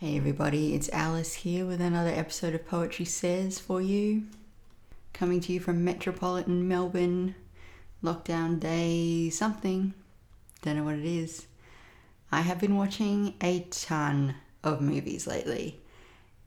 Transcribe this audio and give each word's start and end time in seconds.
Hey 0.00 0.16
everybody, 0.16 0.76
it's 0.76 0.88
Alice 0.90 1.34
here 1.34 1.66
with 1.66 1.80
another 1.80 2.12
episode 2.12 2.54
of 2.54 2.68
Poetry 2.68 3.04
Says 3.04 3.58
for 3.58 3.82
you. 3.82 4.28
Coming 5.12 5.40
to 5.40 5.52
you 5.52 5.58
from 5.58 5.82
metropolitan 5.82 6.68
Melbourne, 6.68 7.34
lockdown 8.00 8.60
day 8.60 9.28
something. 9.28 9.94
Don't 10.62 10.76
know 10.76 10.84
what 10.84 11.00
it 11.00 11.04
is. 11.04 11.48
I 12.30 12.42
have 12.42 12.60
been 12.60 12.76
watching 12.76 13.34
a 13.42 13.66
ton 13.70 14.36
of 14.62 14.80
movies 14.80 15.26
lately, 15.26 15.80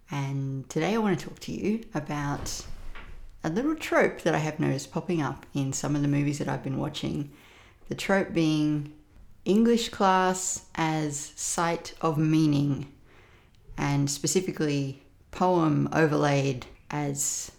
and 0.10 0.70
today 0.70 0.94
I 0.94 1.00
want 1.00 1.20
to 1.20 1.26
talk 1.28 1.40
to 1.40 1.52
you 1.52 1.84
about 1.94 2.66
a 3.44 3.50
little 3.50 3.76
trope 3.76 4.22
that 4.22 4.34
I 4.34 4.38
have 4.38 4.62
noticed 4.62 4.94
popping 4.94 5.22
up 5.22 5.46
in 5.54 5.74
some 5.74 5.98
of 5.98 6.04
the 6.04 6.08
movies 6.08 6.40
that 6.40 6.48
I've 6.48 6.64
been 6.64 6.78
watching. 6.78 7.30
The 7.90 7.96
trope 7.96 8.32
being 8.32 8.94
English 9.44 9.90
class 9.90 10.68
as 10.74 11.34
site 11.36 11.96
of 12.00 12.18
meaning 12.18 12.88
and 13.82 14.10
specifically 14.10 15.02
poem 15.32 15.90
overlaid 15.92 16.68
as 16.92 17.52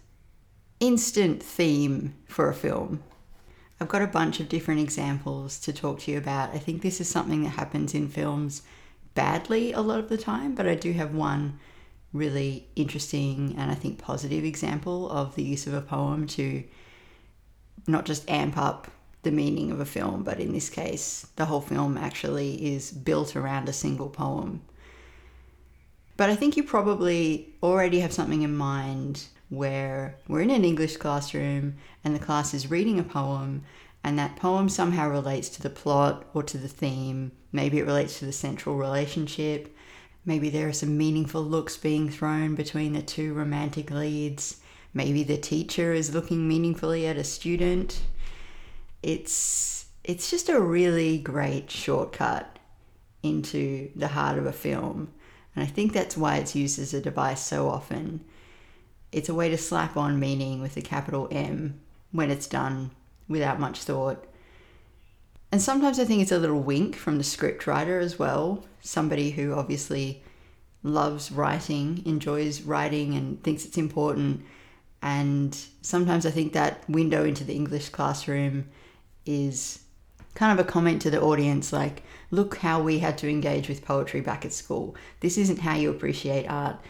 instant 0.79 1.43
theme 1.43 2.15
for 2.27 2.49
a 2.49 2.55
film. 2.55 3.03
I've 3.81 3.89
got 3.89 4.03
a 4.03 4.07
bunch 4.07 4.39
of 4.39 4.49
different 4.49 4.81
examples 4.81 5.59
to 5.61 5.73
talk 5.73 5.99
to 6.01 6.13
you 6.13 6.19
about. 6.19 6.55
I 6.55 6.59
think 6.59 6.81
this 6.81 7.01
is 7.01 7.09
something 7.09 7.43
that 7.43 7.51
happens 7.51 7.93
in 7.93 8.09
films 8.09 8.63
badly 9.15 9.73
a 9.73 9.81
lot 9.81 9.99
of 9.99 10.09
the 10.09 10.17
time, 10.17 10.55
but 10.55 10.69
I 10.69 10.77
do 10.77 10.93
have 10.93 11.13
one 11.13 11.59
really 12.13 12.69
interesting 12.77 13.57
and 13.59 13.71
I 13.71 13.75
think 13.75 13.99
positive 13.99 14.45
example 14.45 15.11
of 15.11 15.35
the 15.35 15.43
use 15.43 15.67
of 15.67 15.75
a 15.75 15.81
poem 15.81 16.29
to 16.29 16.63
not 17.89 18.05
just 18.05 18.31
amp 18.31 18.57
up 18.57 18.87
the 19.25 19.33
meaning 19.33 19.73
of 19.73 19.81
a 19.81 19.85
film, 19.85 20.23
but 20.23 20.39
in 20.39 20.53
this 20.53 20.71
case, 20.71 21.27
the 21.35 21.47
whole 21.47 21.61
film 21.61 21.99
actually 21.99 22.75
is 22.75 22.93
built 22.93 23.35
around 23.35 23.69
a 23.69 23.73
single 23.73 24.09
poem. 24.09 24.63
But 26.23 26.31
I 26.31 26.37
think 26.37 26.57
you 26.57 26.63
probably 26.63 27.53
already 27.65 27.99
have 27.99 28.13
something 28.13 28.43
in 28.43 28.57
mind 28.57 29.25
where 29.49 30.15
we're 30.29 30.43
in 30.43 30.51
an 30.51 30.65
English 30.65 30.99
classroom 30.99 31.75
and 32.05 32.15
the 32.15 32.25
class 32.25 32.55
is 32.55 32.71
reading 32.71 33.01
a 33.01 33.03
poem, 33.03 33.65
and 34.05 34.17
that 34.17 34.37
poem 34.37 34.69
somehow 34.69 35.09
relates 35.09 35.49
to 35.49 35.61
the 35.61 35.69
plot 35.69 36.25
or 36.33 36.45
to 36.45 36.57
the 36.57 36.69
theme. 36.69 37.33
Maybe 37.51 37.81
it 37.81 37.87
relates 37.87 38.21
to 38.21 38.25
the 38.25 38.33
central 38.33 38.77
relationship. 38.77 39.77
Maybe 40.25 40.49
there 40.49 40.69
are 40.69 40.73
some 40.73 40.97
meaningful 40.97 41.43
looks 41.43 41.77
being 41.77 42.09
thrown 42.09 42.55
between 42.55 42.93
the 42.93 43.03
two 43.03 43.35
romantic 43.35 43.91
leads. 43.91 44.61
Maybe 44.95 45.25
the 45.25 45.39
teacher 45.39 45.93
is 45.93 46.15
looking 46.15 46.47
meaningfully 46.47 47.05
at 47.09 47.17
a 47.17 47.25
student. 47.25 48.01
It's 49.03 49.87
it's 50.05 50.31
just 50.31 50.49
a 50.49 50.61
really 50.61 51.19
great 51.19 51.69
shortcut 51.69 52.61
into 53.25 53.91
the 53.97 54.07
heart 54.07 54.39
of 54.39 54.47
a 54.47 54.53
film 54.53 55.13
and 55.55 55.63
I 55.65 55.67
think 55.67 55.93
that's 55.93 56.17
why 56.17 56.37
it's 56.37 56.57
used 56.57 56.79
as 56.79 56.95
a 56.95 57.01
device 57.01 57.43
so 57.43 57.69
often. 57.69 58.25
It's 59.11 59.29
a 59.29 59.35
way 59.35 59.51
to 59.51 59.59
slap 59.59 59.97
on 59.97 60.19
meaning 60.19 60.61
with 60.61 60.77
a 60.77 60.83
capital 60.83 61.29
M 61.31 61.81
when 62.11 62.31
it's 62.31 62.47
done 62.47 62.91
without 63.29 63.61
much 63.61 63.81
thought. 63.81 64.25
And 65.51 65.61
sometimes 65.61 65.99
I 65.99 66.07
think 66.07 66.23
it's 66.23 66.33
a 66.33 66.39
little 66.39 66.61
wink 66.61 66.97
from 66.97 67.19
the 67.19 67.25
script 67.25 67.67
writer 67.67 67.99
as 67.99 68.19
well, 68.19 68.65
somebody 68.81 69.33
who 69.33 69.55
obviously 69.55 70.23
loves 70.83 71.31
writing, 71.31 72.03
enjoys 72.07 72.63
writing, 72.63 73.15
and 73.15 73.43
thinks 73.43 73.67
it's 73.67 73.77
important. 73.77 74.43
And 75.03 75.55
sometimes 75.83 76.25
I 76.25 76.31
think 76.31 76.55
that 76.55 76.89
window 76.89 77.25
into 77.25 77.45
the 77.45 77.55
English 77.55 77.91
classroom 77.91 78.67
is 79.27 79.81
kind 80.35 80.59
of 80.59 80.67
a 80.67 80.69
comment 80.69 81.03
to 81.03 81.11
the 81.11 81.21
audience 81.21 81.73
like, 81.73 82.03
look 82.33 82.57
how 82.57 82.83
we 82.83 82.99
had 82.99 83.17
to 83.19 83.29
engage 83.29 83.69
with 83.69 83.85
poetry 83.85 84.23
back 84.23 84.45
at 84.45 84.53
school. 84.53 84.97
This 85.21 85.39
isn't 85.39 85.61
how 85.61 85.77
you 85.77 85.91
appreciate 85.91 86.47
art. 86.47 86.81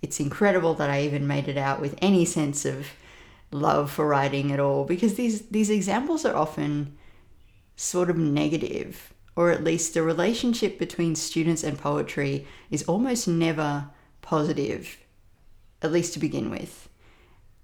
It's 0.00 0.20
incredible 0.20 0.74
that 0.74 0.88
I 0.88 1.02
even 1.02 1.26
made 1.26 1.48
it 1.48 1.58
out 1.58 1.80
with 1.80 1.98
any 2.00 2.24
sense 2.24 2.64
of 2.64 2.86
love 3.50 3.90
for 3.90 4.06
writing 4.06 4.50
at 4.52 4.60
all 4.60 4.84
because 4.84 5.16
these 5.16 5.42
these 5.48 5.68
examples 5.68 6.24
are 6.24 6.34
often 6.34 6.96
sort 7.76 8.08
of 8.08 8.16
negative 8.16 9.12
or 9.36 9.50
at 9.50 9.64
least 9.64 9.92
the 9.92 10.02
relationship 10.02 10.78
between 10.78 11.14
students 11.14 11.62
and 11.62 11.78
poetry 11.78 12.46
is 12.70 12.82
almost 12.84 13.28
never 13.28 13.90
positive 14.22 14.96
at 15.82 15.92
least 15.92 16.14
to 16.14 16.18
begin 16.18 16.48
with 16.48 16.88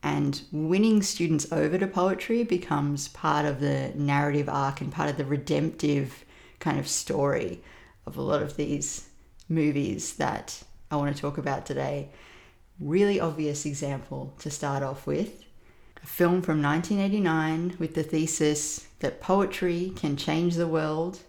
and 0.03 0.43
winning 0.53 1.03
students 1.03 1.51
over 1.51 1.79
to 1.79 1.87
poetry 1.87 2.45
becomes 2.45 3.09
part 3.09 3.47
of 3.47 3.61
the 3.61 3.91
narrative 3.95 4.49
arc 4.49 4.83
and 4.83 4.93
part 4.93 5.09
of 5.09 5.17
the 5.17 5.25
redemptive 5.25 6.25
kind 6.59 6.79
of 6.79 6.89
story 6.89 7.61
of 8.07 8.17
a 8.17 8.23
lot 8.23 8.43
of 8.43 8.57
these 8.57 9.09
movies 9.49 10.15
that 10.17 10.63
I 10.91 10.97
want 10.97 11.15
to 11.15 11.21
talk 11.21 11.39
about 11.39 11.67
today. 11.67 12.11
Really 12.81 13.21
obvious 13.21 13.67
example 13.67 14.35
to 14.39 14.51
start 14.51 14.83
off 14.83 15.07
with 15.07 15.45
a 16.03 16.07
film 16.07 16.43
from 16.43 16.63
1989 16.63 17.77
with 17.79 17.95
the 17.95 18.03
thesis 18.03 18.87
that 19.01 19.21
poetry 19.21 19.93
can 19.97 20.17
change 20.17 20.55
the 20.55 20.69
world, 20.69 21.21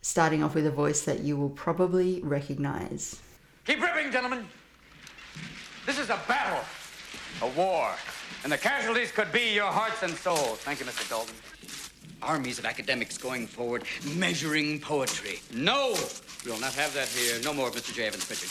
starting 0.00 0.42
off 0.42 0.54
with 0.54 0.66
a 0.66 0.70
voice 0.70 1.02
that 1.02 1.20
you 1.20 1.36
will 1.36 1.50
probably 1.50 2.20
recognize. 2.22 3.20
Keep 3.66 3.80
ripping, 3.82 4.10
gentlemen. 4.10 4.46
This 5.86 5.98
is 5.98 6.10
a 6.10 6.20
battle 6.26 6.64
a 7.42 7.48
war. 7.48 7.90
And 8.42 8.52
the 8.52 8.58
casualties 8.58 9.12
could 9.12 9.30
be 9.32 9.54
your 9.54 9.70
hearts 9.70 10.02
and 10.02 10.14
souls. 10.14 10.58
Thank 10.58 10.80
you, 10.80 10.86
Mr. 10.86 11.08
Dalton. 11.08 11.34
Armies 12.22 12.58
of 12.58 12.64
academics 12.64 13.16
going 13.16 13.46
forward, 13.46 13.84
measuring 14.16 14.80
poetry. 14.80 15.40
No! 15.54 15.94
We'll 16.44 16.58
not 16.58 16.74
have 16.74 16.92
that 16.94 17.08
here. 17.08 17.40
No 17.44 17.54
more, 17.54 17.70
Mr. 17.70 17.94
J. 17.94 18.06
Evans 18.06 18.24
Pritchard. 18.24 18.50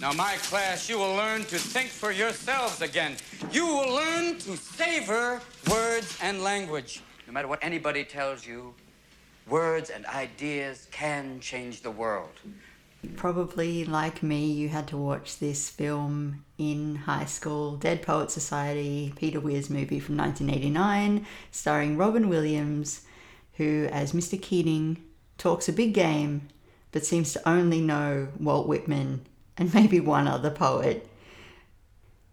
Now, 0.00 0.12
my 0.12 0.36
class, 0.36 0.88
you 0.88 0.98
will 0.98 1.14
learn 1.14 1.40
to 1.44 1.58
think 1.58 1.88
for 1.88 2.10
yourselves 2.10 2.80
again. 2.80 3.16
You 3.50 3.66
will 3.66 3.94
learn 3.94 4.38
to 4.38 4.56
savor 4.56 5.42
words 5.70 6.18
and 6.22 6.42
language. 6.42 7.02
No 7.26 7.34
matter 7.34 7.48
what 7.48 7.62
anybody 7.62 8.02
tells 8.02 8.46
you, 8.46 8.74
words 9.46 9.90
and 9.90 10.06
ideas 10.06 10.88
can 10.90 11.38
change 11.40 11.82
the 11.82 11.90
world. 11.90 12.32
Probably, 13.16 13.84
like 13.84 14.22
me, 14.22 14.46
you 14.46 14.68
had 14.68 14.88
to 14.88 14.96
watch 14.96 15.38
this 15.38 15.68
film 15.68 16.44
in 16.58 16.96
high 16.96 17.24
school 17.24 17.76
Dead 17.76 18.02
Poet 18.02 18.30
Society, 18.30 19.12
Peter 19.16 19.40
Weir's 19.40 19.68
movie 19.68 20.00
from 20.00 20.16
1989, 20.16 21.26
starring 21.50 21.96
Robin 21.96 22.28
Williams, 22.28 23.02
who, 23.54 23.88
as 23.90 24.12
Mr. 24.12 24.40
Keating, 24.40 25.02
talks 25.36 25.68
a 25.68 25.72
big 25.72 25.94
game 25.94 26.48
but 26.92 27.06
seems 27.06 27.32
to 27.32 27.48
only 27.48 27.80
know 27.80 28.28
Walt 28.38 28.68
Whitman 28.68 29.26
and 29.56 29.74
maybe 29.74 29.98
one 29.98 30.28
other 30.28 30.50
poet. 30.50 31.08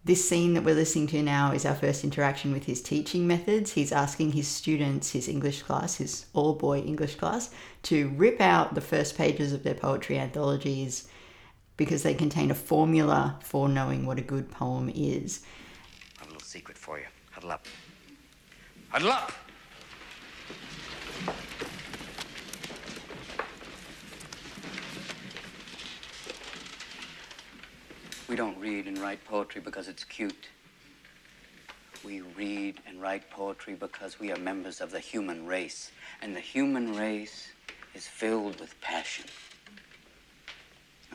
This 0.02 0.26
scene 0.26 0.54
that 0.54 0.64
we're 0.64 0.74
listening 0.74 1.08
to 1.08 1.22
now 1.22 1.52
is 1.52 1.66
our 1.66 1.74
first 1.74 2.04
interaction 2.04 2.52
with 2.52 2.64
his 2.64 2.80
teaching 2.80 3.26
methods. 3.26 3.72
He's 3.72 3.92
asking 3.92 4.32
his 4.32 4.48
students, 4.48 5.10
his 5.10 5.28
English 5.28 5.62
class, 5.62 5.96
his 5.96 6.24
all 6.32 6.54
boy 6.54 6.78
English 6.78 7.16
class, 7.16 7.50
to 7.82 8.08
rip 8.16 8.40
out 8.40 8.74
the 8.74 8.80
first 8.80 9.18
pages 9.18 9.52
of 9.52 9.62
their 9.62 9.74
poetry 9.74 10.18
anthologies 10.18 11.06
because 11.76 12.02
they 12.02 12.14
contain 12.14 12.50
a 12.50 12.54
formula 12.54 13.38
for 13.42 13.68
knowing 13.68 14.06
what 14.06 14.18
a 14.18 14.22
good 14.22 14.50
poem 14.50 14.90
is. 14.94 15.42
I 16.16 16.20
have 16.20 16.28
a 16.28 16.32
little 16.32 16.48
secret 16.48 16.78
for 16.78 16.98
you. 16.98 17.04
Huddle 17.32 17.52
up. 17.52 17.66
Huddle 18.88 19.10
up! 19.10 19.32
We 28.30 28.36
don't 28.36 28.56
read 28.60 28.86
and 28.86 28.96
write 28.98 29.24
poetry 29.24 29.60
because 29.60 29.88
it's 29.88 30.04
cute. 30.04 30.46
We 32.04 32.20
read 32.20 32.78
and 32.86 33.02
write 33.02 33.28
poetry 33.28 33.74
because 33.74 34.20
we 34.20 34.30
are 34.30 34.38
members 34.38 34.80
of 34.80 34.92
the 34.92 35.00
human 35.00 35.46
race. 35.46 35.90
And 36.22 36.36
the 36.36 36.40
human 36.40 36.96
race 36.96 37.48
is 37.92 38.06
filled 38.06 38.60
with 38.60 38.80
passion. 38.80 39.24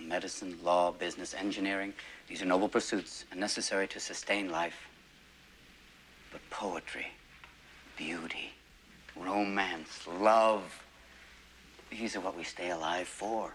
medicine, 0.01 0.59
law, 0.61 0.91
business, 0.91 1.33
engineering, 1.33 1.93
these 2.27 2.41
are 2.41 2.45
noble 2.45 2.67
pursuits 2.67 3.23
and 3.31 3.39
necessary 3.39 3.87
to 3.87 3.99
sustain 3.99 4.51
life. 4.51 4.89
But 6.33 6.41
poetry, 6.49 7.07
beauty, 7.95 8.51
romance, 9.15 10.05
love, 10.19 10.63
these 11.89 12.17
are 12.17 12.19
what 12.19 12.35
we 12.35 12.43
stay 12.43 12.71
alive 12.71 13.07
for. 13.07 13.53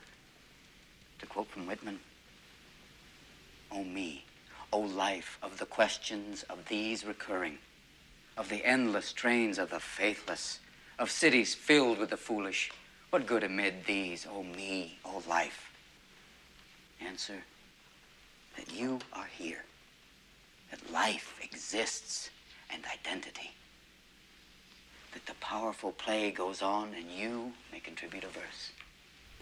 To 1.19 1.26
quote 1.26 1.49
from 1.49 1.67
Whitman, 1.67 2.00
O 3.72 3.84
me, 3.84 4.25
O 4.72 4.81
life 4.81 5.38
of 5.43 5.58
the 5.58 5.67
questions 5.67 6.44
of 6.44 6.69
these 6.69 7.05
recurring, 7.05 7.58
of 8.37 8.49
the 8.49 8.64
endless 8.64 9.12
trains 9.12 9.58
of 9.58 9.70
the 9.70 9.81
faithless, 9.81 10.61
of 10.99 11.11
cities 11.11 11.55
filled 11.55 11.99
with 11.99 12.11
the 12.11 12.17
foolish, 12.17 12.70
what 13.11 13.26
good 13.26 13.43
amid 13.43 13.87
these, 13.87 14.26
O 14.31 14.43
me, 14.43 14.99
O 15.05 15.22
life? 15.28 15.72
Answer 17.00 17.43
that 18.56 18.72
you 18.72 19.00
are 19.12 19.28
here, 19.37 19.64
that 20.70 20.93
life 20.93 21.38
exists 21.43 22.31
and 22.73 22.82
identity, 22.84 23.50
that 25.12 25.26
the 25.26 25.34
powerful 25.34 25.93
play 25.93 26.31
goes 26.31 26.62
on 26.62 26.94
and 26.94 27.11
you 27.11 27.52
may 27.73 27.81
contribute 27.81 28.25
a 28.25 28.28
verse. 28.28 28.70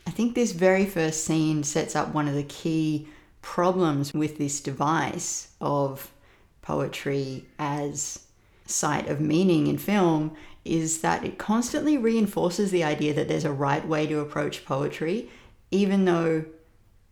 I 0.07 0.11
think 0.11 0.35
this 0.35 0.53
very 0.53 0.87
first 0.87 1.25
scene 1.25 1.63
sets 1.63 1.95
up 1.95 2.15
one 2.15 2.29
of 2.29 2.35
the 2.35 2.45
key 2.45 3.09
problems 3.49 4.13
with 4.13 4.37
this 4.37 4.61
device 4.61 5.49
of 5.59 6.13
poetry 6.61 7.47
as 7.59 8.27
site 8.67 9.09
of 9.09 9.23
meaning 9.23 9.67
in 9.67 9.79
film 9.79 10.37
is 10.67 11.01
that 11.01 11.25
it 11.25 11.39
constantly 11.39 11.97
reinforces 11.97 12.71
the 12.71 12.85
idea 12.85 13.15
that 13.15 13.27
there's 13.27 13.47
a 13.47 13.51
right 13.51 13.89
way 13.89 14.07
to 14.07 14.21
approach 14.21 14.67
poetry, 14.67 15.31
even 15.71 16.05
though 16.05 16.45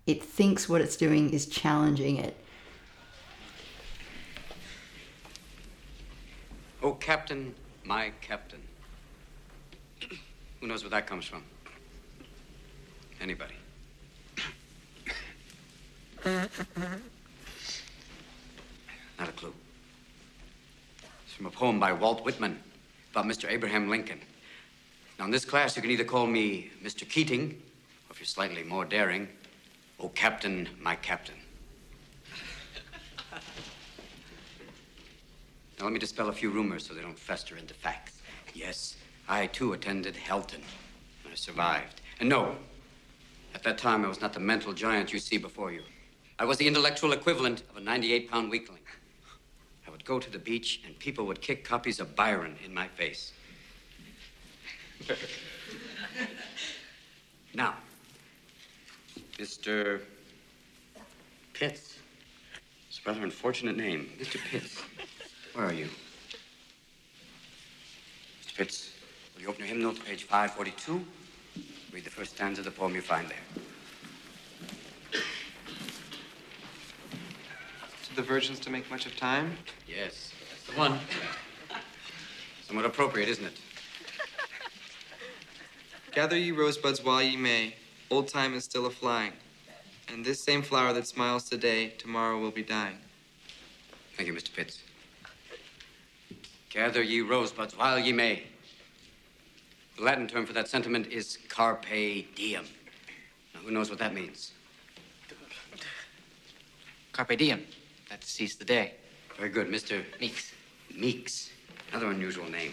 it 0.06 0.22
thinks 0.22 0.68
what 0.68 0.82
it's 0.82 0.94
doing 0.94 1.30
is 1.32 1.46
challenging 1.46 2.18
it. 2.18 2.36
Oh, 6.82 6.92
Captain, 6.92 7.54
my 7.82 8.12
Captain. 8.20 8.60
Who 10.60 10.66
knows 10.66 10.82
where 10.82 10.90
that 10.90 11.06
comes 11.06 11.24
from? 11.24 11.42
Anybody? 13.22 13.54
Not 16.26 16.50
a 19.20 19.32
clue. 19.32 19.54
It's 21.24 21.34
from 21.34 21.46
a 21.46 21.50
poem 21.50 21.78
by 21.78 21.92
Walt 21.92 22.24
Whitman 22.24 22.58
about 23.12 23.26
Mr. 23.26 23.48
Abraham 23.48 23.88
Lincoln. 23.88 24.20
Now, 25.18 25.26
in 25.26 25.30
this 25.30 25.44
class, 25.44 25.76
you 25.76 25.82
can 25.82 25.90
either 25.92 26.04
call 26.04 26.26
me 26.26 26.70
Mr. 26.82 27.08
Keating, 27.08 27.50
or 28.08 28.12
if 28.12 28.18
you're 28.18 28.26
slightly 28.26 28.64
more 28.64 28.84
daring, 28.84 29.28
Oh, 29.98 30.08
Captain, 30.10 30.68
my 30.80 30.96
Captain. 30.96 31.36
Now, 35.78 35.84
let 35.84 35.92
me 35.92 35.98
dispel 35.98 36.28
a 36.28 36.32
few 36.32 36.50
rumors 36.50 36.86
so 36.86 36.94
they 36.94 37.02
don't 37.02 37.18
fester 37.18 37.56
into 37.56 37.72
facts. 37.74 38.20
Yes, 38.52 38.96
I 39.28 39.46
too 39.46 39.74
attended 39.74 40.16
Welton. 40.28 40.62
And 41.24 41.32
I 41.32 41.36
survived. 41.36 42.00
And 42.18 42.28
no, 42.28 42.56
at 43.54 43.62
that 43.62 43.78
time, 43.78 44.04
I 44.04 44.08
was 44.08 44.20
not 44.20 44.32
the 44.32 44.40
mental 44.40 44.72
giant 44.72 45.12
you 45.12 45.18
see 45.18 45.38
before 45.38 45.72
you. 45.72 45.82
I 46.38 46.44
was 46.44 46.58
the 46.58 46.66
intellectual 46.66 47.12
equivalent 47.12 47.62
of 47.70 47.78
a 47.78 47.80
98 47.80 48.30
pound 48.30 48.50
weakling. 48.50 48.80
I 49.86 49.90
would 49.90 50.04
go 50.04 50.18
to 50.18 50.30
the 50.30 50.38
beach, 50.38 50.82
and 50.84 50.98
people 50.98 51.26
would 51.26 51.40
kick 51.40 51.64
copies 51.64 51.98
of 51.98 52.14
Byron 52.14 52.56
in 52.64 52.74
my 52.74 52.88
face. 52.88 53.32
now, 57.54 57.74
Mr. 59.38 60.00
Pitts. 61.54 61.98
It's 62.88 63.00
a 63.04 63.08
rather 63.08 63.22
unfortunate 63.22 63.76
name. 63.76 64.10
Mr. 64.18 64.38
Pitts. 64.50 64.82
Where 65.54 65.66
are 65.66 65.72
you? 65.72 65.88
Mr. 68.42 68.56
Pitts, 68.56 68.90
will 69.34 69.42
you 69.42 69.48
open 69.48 69.60
your 69.60 69.68
hymnal 69.68 69.94
to 69.94 70.02
page 70.02 70.24
542? 70.24 71.02
Read 71.92 72.04
the 72.04 72.10
first 72.10 72.34
stanza 72.34 72.60
of 72.60 72.66
the 72.66 72.70
poem 72.70 72.94
you 72.94 73.00
find 73.00 73.26
there. 73.30 73.38
To 77.92 78.04
the 78.16 78.22
virgins 78.22 78.58
to 78.60 78.70
make 78.70 78.90
much 78.90 79.04
of 79.04 79.14
time? 79.16 79.56
Yes, 79.86 80.32
that's 80.50 80.64
the 80.64 80.72
one. 80.72 80.98
Somewhat 82.66 82.86
appropriate, 82.86 83.28
isn't 83.28 83.44
it? 83.44 83.60
Gather 86.12 86.36
ye 86.36 86.50
rosebuds 86.50 87.04
while 87.04 87.22
ye 87.22 87.36
may. 87.36 87.74
Old 88.10 88.28
time 88.28 88.54
is 88.54 88.64
still 88.64 88.86
a 88.86 88.90
flying. 88.90 89.32
And 90.08 90.24
this 90.24 90.42
same 90.42 90.62
flower 90.62 90.94
that 90.94 91.06
smiles 91.06 91.44
today, 91.44 91.88
tomorrow 91.98 92.40
will 92.40 92.50
be 92.50 92.62
dying. 92.62 92.96
Thank 94.16 94.28
you, 94.28 94.34
Mr. 94.34 94.54
Pitts. 94.54 94.80
Gather 96.70 97.02
ye 97.02 97.20
rosebuds 97.20 97.76
while 97.76 97.98
ye 97.98 98.12
may. 98.12 98.44
The 99.98 100.04
Latin 100.04 100.26
term 100.26 100.46
for 100.46 100.54
that 100.54 100.68
sentiment 100.68 101.08
is 101.08 101.38
carpe 101.48 101.84
diem. 102.34 102.64
Now, 103.54 103.60
who 103.60 103.70
knows 103.70 103.90
what 103.90 103.98
that 103.98 104.14
means? 104.14 104.52
Carpe 107.12 107.36
diem. 107.36 107.66
That's 108.08 108.28
seize 108.28 108.56
the 108.56 108.64
day. 108.64 108.94
Very 109.36 109.50
good, 109.50 109.68
Mr. 109.68 110.02
Meeks. 110.20 110.52
Meeks. 110.94 111.50
Another 111.90 112.10
unusual 112.10 112.48
name. 112.48 112.72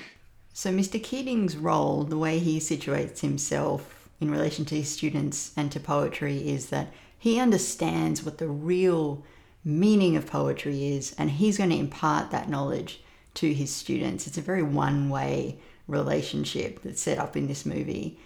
So, 0.53 0.71
Mr. 0.71 1.01
Keating's 1.01 1.57
role, 1.57 2.03
the 2.03 2.17
way 2.17 2.39
he 2.39 2.59
situates 2.59 3.21
himself 3.21 4.09
in 4.19 4.29
relation 4.29 4.65
to 4.65 4.75
his 4.75 4.89
students 4.89 5.51
and 5.57 5.71
to 5.71 5.79
poetry, 5.79 6.47
is 6.47 6.69
that 6.69 6.93
he 7.17 7.39
understands 7.39 8.23
what 8.23 8.37
the 8.37 8.47
real 8.47 9.23
meaning 9.65 10.15
of 10.15 10.27
poetry 10.27 10.87
is 10.87 11.15
and 11.17 11.31
he's 11.31 11.57
going 11.57 11.69
to 11.69 11.77
impart 11.77 12.31
that 12.31 12.49
knowledge 12.49 13.01
to 13.33 13.53
his 13.53 13.73
students. 13.73 14.27
It's 14.27 14.37
a 14.37 14.41
very 14.41 14.63
one 14.63 15.09
way 15.09 15.57
relationship 15.87 16.81
that's 16.83 17.01
set 17.01 17.17
up 17.17 17.35
in 17.35 17.47
this 17.47 17.65
movie. 17.65 18.19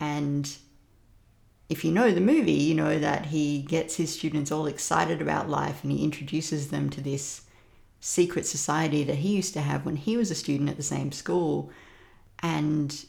And 0.00 0.50
if 1.68 1.84
you 1.84 1.92
know 1.92 2.10
the 2.10 2.20
movie, 2.20 2.52
you 2.52 2.74
know 2.74 2.98
that 2.98 3.26
he 3.26 3.62
gets 3.62 3.96
his 3.96 4.12
students 4.12 4.52
all 4.52 4.66
excited 4.66 5.22
about 5.22 5.48
life 5.48 5.82
and 5.82 5.92
he 5.92 6.04
introduces 6.04 6.68
them 6.68 6.90
to 6.90 7.00
this 7.00 7.42
secret 8.00 8.44
society 8.44 9.04
that 9.04 9.16
he 9.16 9.36
used 9.36 9.54
to 9.54 9.60
have 9.60 9.86
when 9.86 9.96
he 9.96 10.16
was 10.16 10.30
a 10.30 10.34
student 10.34 10.68
at 10.68 10.76
the 10.76 10.82
same 10.82 11.12
school. 11.12 11.70
And 12.42 13.04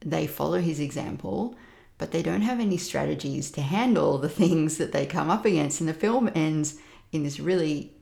they 0.00 0.26
follow 0.26 0.60
his 0.60 0.80
example, 0.80 1.56
but 1.96 2.10
they 2.10 2.22
don't 2.22 2.42
have 2.42 2.60
any 2.60 2.76
strategies 2.76 3.50
to 3.52 3.62
handle 3.62 4.18
the 4.18 4.28
things 4.28 4.76
that 4.78 4.92
they 4.92 5.06
come 5.06 5.30
up 5.30 5.44
against. 5.44 5.80
And 5.80 5.88
the 5.88 5.94
film 5.94 6.30
ends 6.34 6.78
in 7.12 7.22
this 7.22 7.40
really 7.40 7.92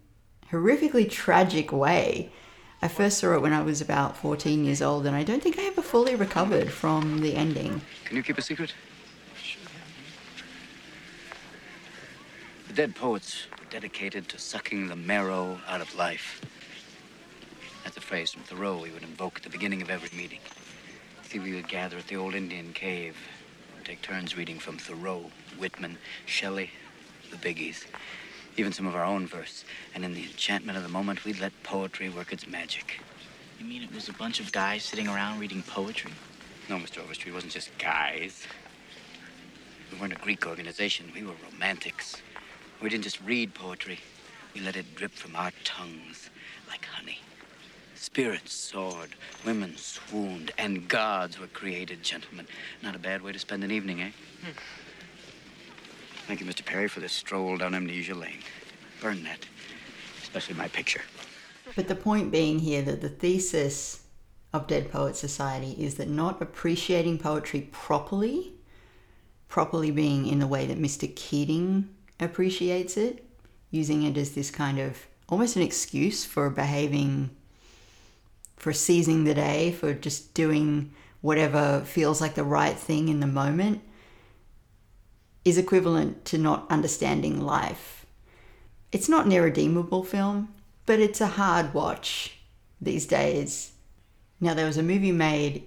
horrifically 0.51 1.09
tragic 1.09 1.71
way. 1.71 2.33
I 2.81 2.89
first 2.89 3.19
saw 3.19 3.35
it 3.35 3.43
when 3.43 3.53
I 3.53 3.63
was 3.63 3.81
about 3.81 4.17
14 4.17 4.65
years 4.65 4.83
old, 4.83 5.07
and 5.07 5.15
I 5.15 5.23
don't 5.23 5.41
think 5.43 5.59
I 5.59 5.67
ever 5.67 5.83
fully 5.83 6.17
recovered 6.17 6.73
from 6.73 7.21
the 7.21 7.37
ending. 7.37 7.81
Can 8.07 8.17
you 8.17 8.25
keep 8.25 8.39
a 8.39 8.43
secret? 8.43 8.75
The 12.73 12.87
dead 12.87 12.97
poets 12.97 13.49
were 13.59 13.71
dedicated 13.71 14.31
to 14.31 14.39
sucking 14.39 14.89
the 14.89 14.97
marrow 14.97 15.61
out 15.69 15.83
of 15.83 15.95
life. 15.95 16.41
That's 17.85 17.99
a 17.99 18.01
phrase 18.01 18.31
from 18.31 18.45
Thoreau 18.45 18.81
we 18.81 18.91
would 18.91 19.03
invoke 19.03 19.37
at 19.37 19.43
the 19.43 19.51
beginning 19.51 19.83
of 19.83 19.91
every 19.91 20.09
meeting. 20.17 20.39
See, 21.25 21.39
we 21.39 21.53
would 21.53 21.69
gather 21.69 21.99
at 21.99 22.07
the 22.07 22.17
old 22.17 22.35
Indian 22.35 22.73
cave, 22.73 23.15
and 23.77 23.85
take 23.85 24.01
turns 24.01 24.39
reading 24.39 24.59
from 24.59 24.79
Thoreau, 24.79 25.31
Whitman, 25.59 25.99
Shelley, 26.25 26.71
the 27.31 27.37
biggies, 27.37 27.85
even 28.57 28.73
some 28.73 28.87
of 28.87 28.97
our 28.97 29.05
own 29.05 29.27
verse. 29.27 29.67
And 29.95 30.03
in 30.03 30.15
the 30.15 30.23
enchantment 30.23 30.79
of 30.79 30.83
the 30.83 30.89
moment, 30.89 31.27
we'd 31.27 31.41
let 31.41 31.53
poetry 31.65 32.09
work 32.09 32.33
its 32.33 32.49
magic. 32.49 33.03
You 33.61 33.67
mean 33.67 33.83
it 33.83 33.95
was 33.95 34.09
a 34.09 34.15
bunch 34.15 34.41
of 34.41 34.51
guys 34.51 34.83
sitting 34.83 35.09
around 35.09 35.41
reading 35.41 35.63
poetry? 35.63 36.13
No, 36.71 36.77
Mr. 36.77 37.05
Overstreet, 37.05 37.33
it 37.33 37.35
wasn't 37.35 37.53
just 37.53 37.77
guys. 37.77 38.47
We 39.93 39.99
weren't 39.99 40.15
a 40.15 40.17
Greek 40.17 40.47
organization. 40.47 41.13
We 41.15 41.23
were 41.23 41.35
romantics. 41.53 42.17
We 42.83 42.89
didn't 42.89 43.05
just 43.05 43.21
read 43.21 43.55
poetry. 43.55 44.01
We 44.55 44.61
let 44.61 44.77
it 44.77 44.97
drip 44.97 45.13
from 45.13 45.37
our 45.37 45.53
tongues 45.63 46.31
like 46.69 46.85
honey. 46.85 47.21
Spirits 47.95 48.53
soared, 48.53 49.11
women 49.47 49.77
swooned, 49.77 50.51
and 50.59 50.89
gods 50.89 51.39
were 51.39 51.47
created, 51.47 52.03
gentlemen. 52.03 52.49
Not 52.83 52.97
a 52.97 52.99
bad 52.99 53.23
way 53.23 53.31
to 53.31 53.39
spend 53.39 53.63
an 53.63 53.71
evening, 53.71 54.03
eh? 54.03 54.11
Thank 56.27 56.41
you, 56.41 56.47
Mr. 56.47 56.65
Perry, 56.65 56.89
for 56.89 56.99
this 56.99 57.13
stroll 57.13 57.57
down 57.57 57.75
Amnesia 57.75 58.15
Lane. 58.15 58.41
Burn 59.01 59.23
that, 59.23 59.47
especially 60.21 60.57
my 60.57 60.67
picture. 60.67 61.03
But 61.77 61.87
the 61.87 61.95
point 61.95 62.33
being 62.33 62.59
here 62.59 62.83
that 62.83 63.01
the 63.01 63.09
thesis 63.09 64.03
of 64.53 64.67
Dead 64.67 64.91
Poets 64.91 65.21
Society 65.21 65.77
is 65.79 65.95
that 65.95 66.09
not 66.09 66.43
appreciating 66.43 67.19
poetry 67.19 67.69
properly, 67.71 68.55
properly 69.49 69.93
being 69.93 70.27
in 70.27 70.41
the 70.41 70.49
way 70.49 70.67
that 70.67 70.81
Mr. 70.81 71.15
Keating 71.15 71.89
appreciates 72.23 72.97
it, 72.97 73.25
using 73.71 74.03
it 74.03 74.17
as 74.17 74.33
this 74.33 74.51
kind 74.51 74.79
of 74.79 75.07
almost 75.29 75.57
an 75.57 75.63
excuse 75.63 76.25
for 76.25 76.51
behaving, 76.51 77.31
for 78.57 78.73
seizing 78.73 79.25
the 79.25 79.35
day, 79.35 79.73
for 79.73 79.95
just 79.95 80.35
doing 80.35 80.93
whatever 81.21 81.83
feels 81.87 82.21
like 82.21 82.35
the 82.35 82.45
right 82.45 82.77
thing 82.77 83.09
in 83.09 83.21
the 83.21 83.27
moment, 83.27 83.81
is 85.45 85.59
equivalent 85.59 86.25
to 86.25 86.39
not 86.39 86.67
understanding 86.71 87.41
life. 87.41 88.07
It's 88.93 89.09
not 89.09 89.27
an 89.27 89.33
irredeemable 89.33 90.05
film, 90.05 90.55
but 90.87 91.01
it's 91.01 91.21
a 91.21 91.27
hard 91.27 91.73
watch 91.73 92.39
these 92.81 93.07
days. 93.07 93.73
Now, 94.41 94.55
there 94.55 94.67
was 94.67 94.77
a 94.77 94.83
movie 94.83 95.13
made 95.13 95.65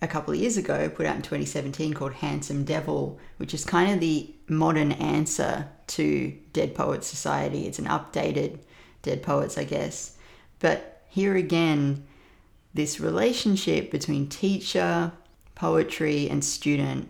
a 0.00 0.06
couple 0.06 0.32
of 0.32 0.40
years 0.40 0.56
ago, 0.56 0.88
put 0.88 1.06
out 1.06 1.16
in 1.16 1.22
2017, 1.22 1.92
called 1.94 2.12
Handsome 2.14 2.64
Devil, 2.64 3.18
which 3.38 3.52
is 3.52 3.64
kind 3.64 3.92
of 3.92 4.00
the 4.00 4.32
modern 4.48 4.92
answer 4.92 5.68
to 5.88 6.36
Dead 6.52 6.74
Poets 6.74 7.06
Society. 7.06 7.66
It's 7.66 7.78
an 7.78 7.86
updated 7.86 8.58
Dead 9.02 9.22
Poets, 9.22 9.58
I 9.58 9.64
guess. 9.64 10.16
But 10.58 11.02
here 11.08 11.36
again, 11.36 12.06
this 12.74 13.00
relationship 13.00 13.90
between 13.90 14.28
teacher, 14.28 15.12
poetry, 15.54 16.28
and 16.28 16.44
student 16.44 17.08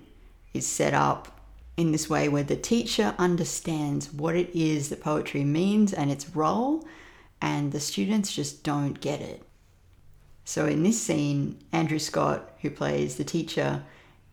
is 0.55 0.67
set 0.67 0.95
up 0.95 1.41
in 1.77 1.93
this 1.93 2.11
way 2.11 2.29
where 2.29 2.43
the 2.43 2.57
teacher 2.57 3.15
understands 3.19 4.13
what 4.13 4.35
it 4.35 4.51
is 4.55 4.89
that 4.89 5.01
poetry 5.01 5.45
means 5.45 5.93
and 5.93 6.11
its 6.11 6.35
role, 6.35 6.87
and 7.41 7.71
the 7.71 7.81
students 7.81 8.33
just 8.33 8.65
don't 8.65 9.01
get 9.01 9.21
it. 9.21 9.43
So 10.45 10.67
in 10.67 10.83
this 10.83 11.01
scene, 11.01 11.59
Andrew 11.73 11.99
Scott, 11.99 12.53
who 12.63 12.71
plays 12.71 13.17
the 13.17 13.25
teacher, 13.25 13.85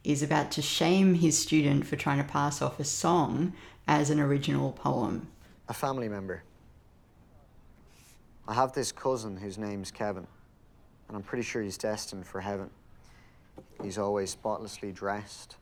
is 0.03 0.23
about 0.23 0.51
to 0.51 0.61
shame 0.61 1.15
his 1.15 1.37
student 1.37 1.85
for 1.85 1.95
trying 1.95 2.19
to 2.19 2.23
pass 2.23 2.61
off 2.61 2.79
a 2.79 2.83
song 2.83 3.53
as 3.88 4.10
an 4.10 4.20
original 4.20 4.72
poem. 4.72 5.27
A 5.68 5.74
family 5.74 6.08
member. 6.08 6.44
I 8.48 8.54
have 8.54 8.74
this 8.74 8.92
cousin 8.92 9.38
whose 9.38 9.58
name's 9.58 9.89
Kevin, 9.89 10.27
and 11.08 11.18
I'm 11.18 11.24
pretty 11.24 11.44
sure 11.44 11.63
he's 11.63 11.77
destined 11.77 12.27
for 12.27 12.39
heaven. 12.42 12.70
He's 13.82 13.98
always 13.98 14.30
spotlessly 14.30 14.92
dressed, 14.92 15.56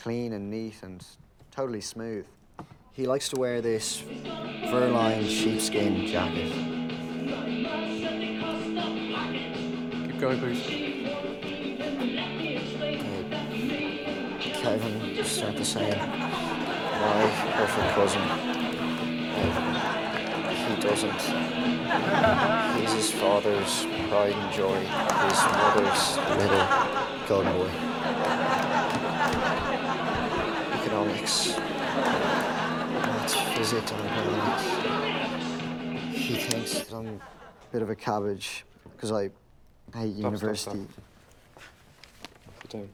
clean 0.00 0.32
and 0.32 0.50
neat, 0.50 0.82
and 0.82 1.04
totally 1.52 1.80
smooth. 1.80 2.26
He 2.90 3.06
likes 3.06 3.28
to 3.28 3.38
wear 3.38 3.60
this 3.60 4.00
fur-lined 4.00 5.28
sheepskin 5.28 6.06
jacket. 6.06 6.52
Keep 10.06 10.20
going, 10.20 10.40
please. 10.40 10.88
Kevin, 14.60 15.14
just 15.14 15.36
start 15.36 15.56
the 15.56 15.64
same. 15.64 16.41
My 17.02 17.26
perfect 17.56 17.88
cousin. 17.94 18.22
He 20.66 20.74
doesn't. 20.80 21.22
He's 22.80 22.92
his 22.92 23.10
father's 23.10 23.84
pride 24.08 24.34
and 24.34 24.52
joy. 24.52 24.78
His 24.78 25.40
mother's 25.58 26.16
little 26.38 26.66
golden 27.26 27.52
boy. 27.58 27.70
Economics. 30.80 31.34
Maths, 33.02 33.34
physics, 33.56 33.90
and 33.90 34.00
economics. 34.06 34.64
He 36.16 36.34
thinks 36.34 36.72
that 36.80 36.94
I'm 36.96 37.08
a 37.08 37.20
bit 37.72 37.82
of 37.82 37.90
a 37.90 37.96
cabbage 37.96 38.64
because 38.94 39.10
I 39.10 39.22
hate 39.94 40.12
stop, 40.12 40.24
university. 40.24 40.56
stop. 40.56 40.76
Sit 42.62 42.70
down. 42.70 42.88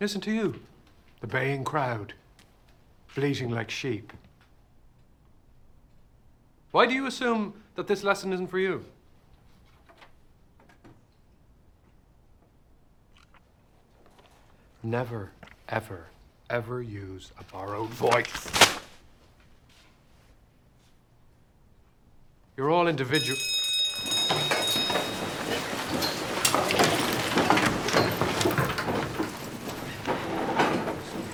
Listen 0.00 0.20
to 0.20 0.30
you, 0.30 0.60
the 1.20 1.26
baying 1.26 1.64
crowd, 1.64 2.14
bleating 3.14 3.50
like 3.50 3.70
sheep. 3.70 4.12
Why 6.70 6.86
do 6.86 6.94
you 6.94 7.06
assume 7.06 7.54
that 7.74 7.86
this 7.86 8.04
lesson 8.04 8.32
isn't 8.32 8.46
for 8.46 8.58
you? 8.58 8.84
Never, 14.82 15.32
ever, 15.68 16.06
ever 16.48 16.80
use 16.80 17.32
a 17.38 17.44
borrowed 17.52 17.90
voice. 17.90 18.78
You're 22.56 22.70
all 22.70 22.86
individual. 22.88 23.38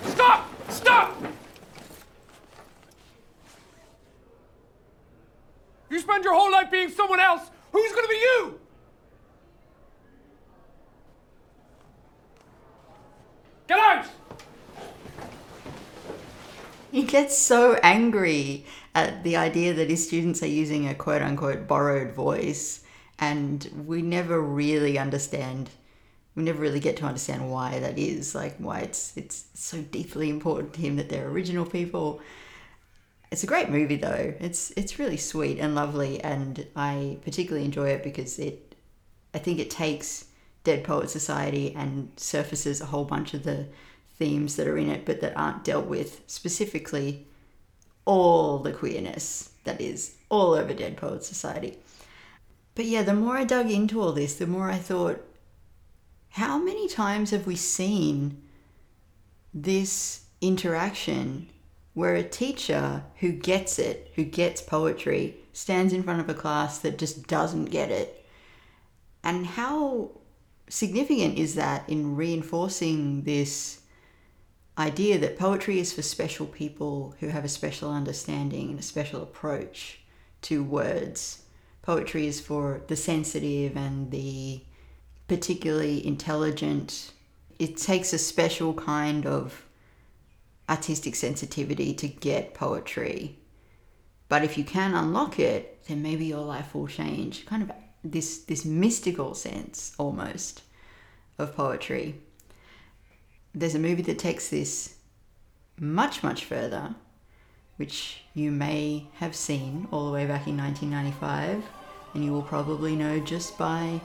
Stop! 0.05 0.49
Stop! 0.71 1.17
You 5.91 5.99
spend 6.01 6.25
your 6.25 6.35
whole 6.35 6.51
life 6.51 6.71
being 6.71 6.89
someone 7.05 7.21
else. 7.21 7.51
Who's 7.73 7.93
gonna 7.93 8.09
be 8.09 8.15
you? 8.15 8.61
Get 13.67 13.79
out! 13.79 14.07
He 16.91 17.03
gets 17.03 17.37
so 17.37 17.75
angry 17.83 18.65
at 18.95 19.23
the 19.23 19.37
idea 19.37 19.75
that 19.75 19.91
his 19.91 20.07
students 20.07 20.43
are 20.43 20.47
using 20.47 20.89
a 20.89 20.95
quote 20.95 21.21
unquote 21.21 21.67
borrowed 21.67 22.15
voice, 22.15 22.85
and 23.19 23.69
we 23.87 24.01
never 24.01 24.41
really 24.41 24.99
understand. 24.99 25.71
We 26.35 26.43
never 26.43 26.61
really 26.61 26.81
get 26.81 26.97
to 26.99 27.05
understand 27.05 27.51
why 27.51 27.81
that 27.81 27.99
is, 27.99 28.35
like 28.35 28.57
why 28.57 28.81
it's 28.81 29.15
it's 29.17 29.45
so 29.55 29.83
deeply 29.83 30.31
important 30.31 30.73
to 30.75 30.81
him 30.81 30.97
that 30.97 31.11
they're 31.11 31.29
original 31.29 31.67
people. 31.67 32.21
It's 33.31 33.43
a 33.43 33.49
great 33.49 33.71
movie 33.71 33.97
though. 33.97 34.35
It's 34.39 34.71
it's 34.77 34.99
really 34.99 35.17
sweet 35.17 35.59
and 35.59 35.75
lovely, 35.75 36.21
and 36.23 36.67
I 36.77 37.19
particularly 37.23 37.65
enjoy 37.65 37.89
it 37.89 38.03
because 38.03 38.39
it, 38.39 38.75
I 39.33 39.39
think 39.39 39.59
it 39.59 39.71
takes 39.71 40.27
Dead 40.63 40.85
Poet 40.85 41.11
Society 41.11 41.75
and 41.75 42.11
surfaces 42.17 42.81
a 42.81 42.87
whole 42.87 43.05
bunch 43.05 43.35
of 43.35 43.43
the 43.43 43.67
themes 44.17 44.57
that 44.57 44.69
are 44.69 44.79
in 44.79 44.89
it, 44.89 45.05
but 45.05 45.21
that 45.21 45.37
aren't 45.37 45.65
dealt 45.65 45.87
with 45.87 46.23
specifically. 46.27 47.27
All 48.07 48.59
the 48.59 48.73
queerness 48.73 49.55
that 49.65 49.81
is 49.81 50.17
all 50.29 50.53
over 50.53 50.75
Dead 50.75 50.97
Poet 50.97 51.25
Society. 51.25 51.79
But 52.75 52.85
yeah, 52.85 53.03
the 53.03 53.15
more 53.15 53.39
I 53.39 53.45
dug 53.45 53.71
into 53.71 54.01
all 54.01 54.13
this, 54.13 54.35
the 54.35 54.47
more 54.47 54.71
I 54.71 54.77
thought, 54.79 55.25
how 56.31 56.59
many 56.59 56.89
times 56.89 57.31
have 57.31 57.47
we 57.47 57.57
seen 57.57 58.43
this 59.55 60.25
interaction 60.41 61.49
where 61.95 62.17
a 62.17 62.23
teacher 62.23 63.05
who 63.21 63.33
gets 63.33 63.79
it, 63.79 64.13
who 64.17 64.25
gets 64.25 64.61
poetry, 64.61 65.37
stands 65.53 65.93
in 65.93 66.03
front 66.03 66.21
of 66.21 66.29
a 66.29 66.35
class 66.35 66.79
that 66.81 66.99
just 66.99 67.27
doesn't 67.27 67.67
get 67.67 67.91
it? 67.91 68.27
And 69.23 69.47
how 69.47 70.11
significant 70.69 71.39
is 71.39 71.55
that 71.55 71.89
in 71.89 72.17
reinforcing 72.17 73.23
this 73.23 73.81
idea 74.77 75.19
that 75.19 75.39
poetry 75.39 75.79
is 75.79 75.93
for 75.93 76.03
special 76.03 76.47
people 76.47 77.15
who 77.21 77.29
have 77.29 77.45
a 77.45 77.49
special 77.49 77.93
understanding 77.93 78.71
and 78.71 78.79
a 78.81 78.83
special 78.83 79.23
approach 79.23 80.01
to 80.43 80.65
words? 80.65 81.43
Poetry 81.83 82.27
is 82.27 82.41
for 82.41 82.83
the 82.89 82.97
sensitive 82.97 83.77
and 83.77 84.11
the 84.11 84.63
particularly 85.29 86.05
intelligent. 86.05 87.13
It 87.59 87.77
takes 87.77 88.13
a 88.13 88.19
special 88.19 88.75
kind 88.75 89.27
of 89.27 89.65
artistic 90.69 91.15
sensitivity 91.15 91.95
to 91.95 92.09
get 92.09 92.55
poetry. 92.55 93.39
But 94.29 94.45
if 94.45 94.57
you 94.57 94.65
can 94.65 94.95
unlock 94.95 95.39
it, 95.39 95.85
then 95.87 96.03
maybe 96.03 96.25
your 96.25 96.45
life 96.45 96.75
will 96.75 96.87
change. 96.87 97.47
Kind 97.47 97.63
of 97.63 97.71
this 98.03 98.39
this 98.39 98.65
mystical 98.65 99.35
sense 99.35 99.95
almost 99.99 100.63
of 101.39 101.57
poetry. 101.57 102.21
There's 103.55 103.75
a 103.75 103.79
movie 103.79 104.03
that 104.03 104.19
takes 104.19 104.49
this 104.49 104.97
much 105.79 106.23
much 106.23 106.45
further, 106.45 106.95
which 107.77 108.23
you 108.35 108.51
may 108.51 109.07
have 109.15 109.35
seen 109.35 109.89
all 109.91 110.07
the 110.07 110.13
way 110.13 110.27
back 110.27 110.47
in 110.47 110.57
1995, 110.57 111.65
and 112.15 112.25
you 112.25 112.33
will 112.33 112.43
probably 112.43 112.97
know 112.97 113.21
just 113.21 113.57
by 113.59 114.01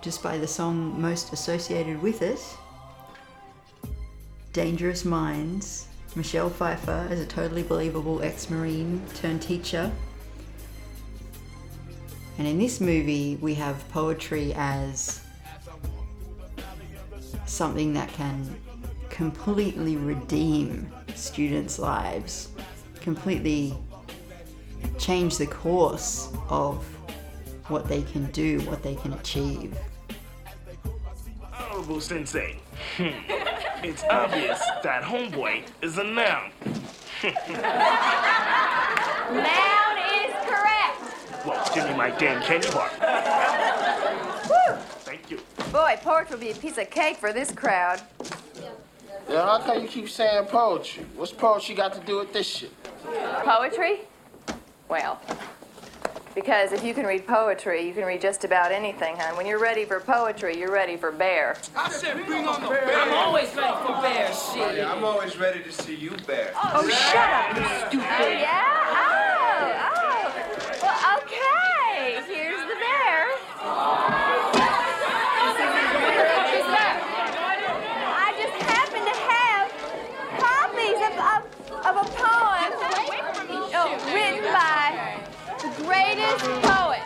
just 0.00 0.22
by 0.22 0.38
the 0.38 0.48
song 0.48 1.00
most 1.00 1.32
associated 1.32 2.00
with 2.00 2.22
it. 2.22 2.40
Dangerous 4.52 5.04
Minds, 5.04 5.86
Michelle 6.16 6.50
Pfeiffer 6.50 7.06
as 7.10 7.20
a 7.20 7.26
totally 7.26 7.62
believable 7.62 8.22
ex 8.22 8.50
Marine 8.50 9.02
turned 9.14 9.42
teacher. 9.42 9.90
And 12.38 12.48
in 12.48 12.58
this 12.58 12.80
movie, 12.80 13.38
we 13.40 13.54
have 13.54 13.88
poetry 13.90 14.52
as 14.56 15.20
something 17.46 17.92
that 17.94 18.08
can 18.12 18.56
completely 19.08 19.96
redeem 19.96 20.90
students' 21.14 21.78
lives, 21.78 22.48
completely 23.00 23.76
change 24.98 25.36
the 25.36 25.46
course 25.46 26.32
of 26.48 26.82
what 27.68 27.88
they 27.88 28.02
can 28.02 28.24
do, 28.32 28.60
what 28.62 28.82
they 28.82 28.94
can 28.96 29.12
achieve. 29.12 29.76
Honorable 31.52 32.00
Sensei, 32.00 32.58
hmm. 32.96 33.10
it's 33.82 34.04
obvious 34.10 34.60
that 34.82 35.02
homeboy 35.02 35.62
is 35.82 35.98
a 35.98 36.04
noun. 36.04 36.52
Noun 37.22 37.32
is 40.20 40.34
correct. 40.46 41.46
Well, 41.46 41.70
give 41.74 41.88
me 41.88 41.94
my 41.94 42.10
damn 42.18 42.42
candy 42.42 42.68
bar. 42.70 42.90
Woo! 44.48 44.76
Thank 45.00 45.30
you. 45.30 45.40
Boy, 45.72 45.98
poetry 46.02 46.36
would 46.36 46.40
be 46.40 46.50
a 46.50 46.54
piece 46.54 46.78
of 46.78 46.90
cake 46.90 47.16
for 47.16 47.32
this 47.32 47.52
crowd. 47.52 48.00
Yeah, 49.28 49.44
how 49.44 49.58
come 49.60 49.82
you 49.82 49.88
keep 49.88 50.08
saying 50.08 50.46
poetry? 50.46 51.04
What's 51.16 51.32
poetry 51.32 51.74
got 51.74 51.92
to 51.94 52.00
do 52.00 52.18
with 52.18 52.32
this 52.32 52.46
shit? 52.46 52.72
Poetry? 53.44 54.00
Well, 54.88 55.20
because 56.34 56.72
if 56.72 56.84
you 56.84 56.94
can 56.94 57.06
read 57.06 57.26
poetry, 57.26 57.86
you 57.86 57.92
can 57.92 58.04
read 58.04 58.20
just 58.20 58.44
about 58.44 58.70
anything, 58.72 59.16
hon. 59.16 59.36
When 59.36 59.46
you're 59.46 59.58
ready 59.58 59.84
for 59.84 60.00
poetry, 60.00 60.56
you're 60.58 60.70
ready 60.72 60.96
for 60.96 61.10
bear. 61.10 61.56
I 61.76 61.90
said 61.90 62.24
bring 62.26 62.46
on 62.46 62.62
the 62.62 62.68
bear. 62.68 62.98
I'm 62.98 63.12
always 63.12 63.54
ready 63.54 63.76
for 63.86 64.00
bear 64.00 64.32
shit. 64.32 64.76
yeah, 64.76 64.92
I'm 64.92 65.04
always 65.04 65.36
ready 65.38 65.62
to 65.62 65.72
see 65.72 65.94
you 65.94 66.10
bear. 66.26 66.52
Oh, 66.56 66.88
shut 66.88 67.30
up, 67.30 67.56
you 67.56 67.64
stupid. 67.88 68.06
Oh, 68.20 68.28
yeah? 68.28 68.64
Oh, 68.96 69.88
oh. 69.88 70.32
Well, 70.82 70.98
okay. 71.18 72.22
Here's 72.26 72.60
the 72.62 72.76
bear. 72.78 73.26
I 78.12 78.32
just 78.38 78.56
happen 78.70 79.02
to 79.04 79.14
have 79.28 79.66
copies 80.38 81.00
of, 81.08 81.12
of 81.86 81.94
greatest 86.14 86.44
poet. 86.62 87.02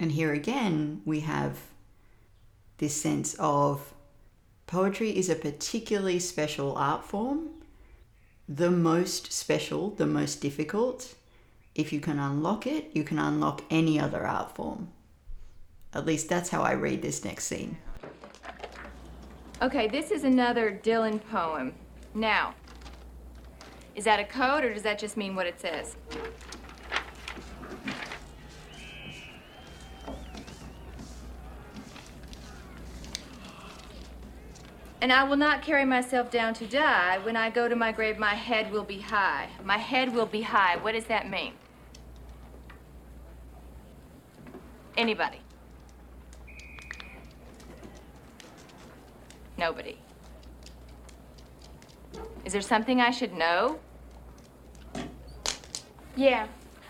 And 0.00 0.12
here 0.12 0.32
again, 0.32 1.02
we 1.04 1.20
have 1.20 1.58
this 2.78 3.00
sense 3.00 3.34
of 3.38 3.94
poetry 4.66 5.16
is 5.16 5.28
a 5.28 5.34
particularly 5.34 6.18
special 6.18 6.74
art 6.76 7.04
form, 7.04 7.50
the 8.48 8.70
most 8.70 9.32
special, 9.32 9.90
the 9.90 10.06
most 10.06 10.40
difficult. 10.40 11.14
If 11.74 11.92
you 11.92 12.00
can 12.00 12.18
unlock 12.18 12.66
it, 12.66 12.90
you 12.92 13.04
can 13.04 13.18
unlock 13.18 13.62
any 13.70 13.98
other 13.98 14.26
art 14.26 14.54
form. 14.54 14.88
At 15.92 16.06
least 16.06 16.28
that's 16.28 16.50
how 16.50 16.62
I 16.62 16.72
read 16.72 17.02
this 17.02 17.24
next 17.24 17.44
scene. 17.44 17.78
Okay, 19.62 19.86
this 19.86 20.10
is 20.10 20.24
another 20.24 20.80
Dylan 20.82 21.20
poem. 21.30 21.74
Now, 22.14 22.54
is 23.94 24.04
that 24.04 24.18
a 24.18 24.24
code 24.24 24.64
or 24.64 24.74
does 24.74 24.82
that 24.82 24.98
just 24.98 25.16
mean 25.16 25.36
what 25.36 25.46
it 25.46 25.60
says? 25.60 25.96
And 35.04 35.12
I 35.12 35.22
will 35.22 35.36
not 35.36 35.60
carry 35.60 35.84
myself 35.84 36.30
down 36.30 36.54
to 36.54 36.66
die. 36.66 37.18
When 37.18 37.36
I 37.36 37.50
go 37.50 37.68
to 37.68 37.76
my 37.76 37.92
grave, 37.92 38.18
my 38.18 38.34
head 38.34 38.72
will 38.72 38.84
be 38.84 39.00
high. 39.00 39.50
My 39.62 39.76
head 39.76 40.14
will 40.14 40.24
be 40.24 40.40
high. 40.40 40.78
What 40.78 40.92
does 40.92 41.04
that 41.04 41.28
mean? 41.28 41.52
Anybody? 44.96 45.40
Nobody. 49.58 49.98
Is 52.46 52.54
there 52.54 52.62
something 52.62 53.02
I 53.02 53.10
should 53.10 53.34
know? 53.34 53.78
Yeah, 56.16 56.46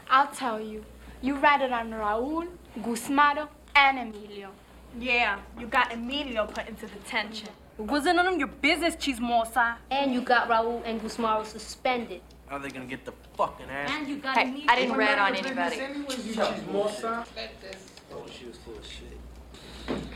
I'll 0.09 0.29
tell 0.29 0.61
you. 0.61 0.85
You 1.21 1.35
write 1.35 1.63
it 1.63 1.73
on 1.73 1.91
Raul, 1.91 2.47
Gusmaro, 2.79 3.49
and 3.75 3.99
Emilio. 3.99 4.51
Yeah, 5.01 5.41
you 5.59 5.67
got 5.67 5.93
Emilio 5.93 6.47
put 6.47 6.69
into 6.69 6.87
detention. 6.87 7.49
It 7.79 7.83
wasn't 7.83 8.17
none 8.17 8.29
of 8.29 8.39
your 8.39 8.49
business, 8.49 8.95
Chismosa. 8.95 9.77
And 9.91 10.15
you 10.15 10.21
got 10.21 10.49
Raul 10.49 10.83
and 10.85 11.01
Gusmaro 11.01 11.45
suspended. 11.45 12.21
Are 12.49 12.59
they 12.61 12.69
gonna 12.69 12.85
get 12.85 13.05
the 13.05 13.13
fucking 13.37 13.69
ass? 13.69 13.91
And 13.91 14.09
you 14.09 14.17
got 14.17 14.37
Hey, 14.37 14.45
Emilio. 14.45 14.67
I 14.69 14.77
didn't 14.77 14.97
rat 14.97 15.19
on 15.19 15.35
anybody. 15.35 15.81
Oh, 18.13 18.27
she 18.31 18.47
was 18.47 18.59
full 18.59 18.79
of 18.79 18.87
shit. 18.87 19.19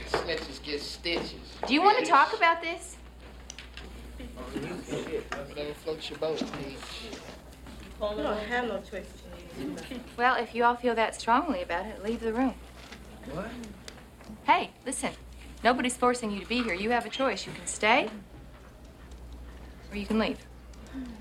Snitches 0.08 0.62
get 0.62 0.80
stitches. 0.80 1.32
Do 1.66 1.74
you 1.74 1.82
want 1.82 1.98
to 1.98 2.04
talk 2.04 2.32
about 2.36 2.62
this? 2.62 2.96
Whatever 4.44 5.74
floats 5.74 6.10
your 6.10 6.18
boat, 6.20 6.38
Pete. 6.38 6.78
You 8.00 8.22
don't 8.22 8.38
have 8.38 8.68
no 8.68 8.80
choice. 8.80 9.06
Well, 10.16 10.36
if 10.36 10.54
you 10.54 10.62
all 10.62 10.76
feel 10.76 10.94
that 10.94 11.20
strongly 11.20 11.62
about 11.62 11.86
it, 11.86 12.04
leave 12.04 12.20
the 12.20 12.32
room. 12.32 12.54
What? 13.32 13.48
Hey, 14.44 14.70
listen. 14.86 15.10
Nobody's 15.64 15.96
forcing 15.96 16.30
you 16.30 16.40
to 16.40 16.46
be 16.46 16.62
here. 16.62 16.74
You 16.74 16.90
have 16.90 17.06
a 17.06 17.10
choice. 17.10 17.46
You 17.46 17.52
can 17.52 17.66
stay, 17.66 18.08
or 19.90 19.96
you 19.96 20.06
can 20.06 20.18
leave. 20.18 20.38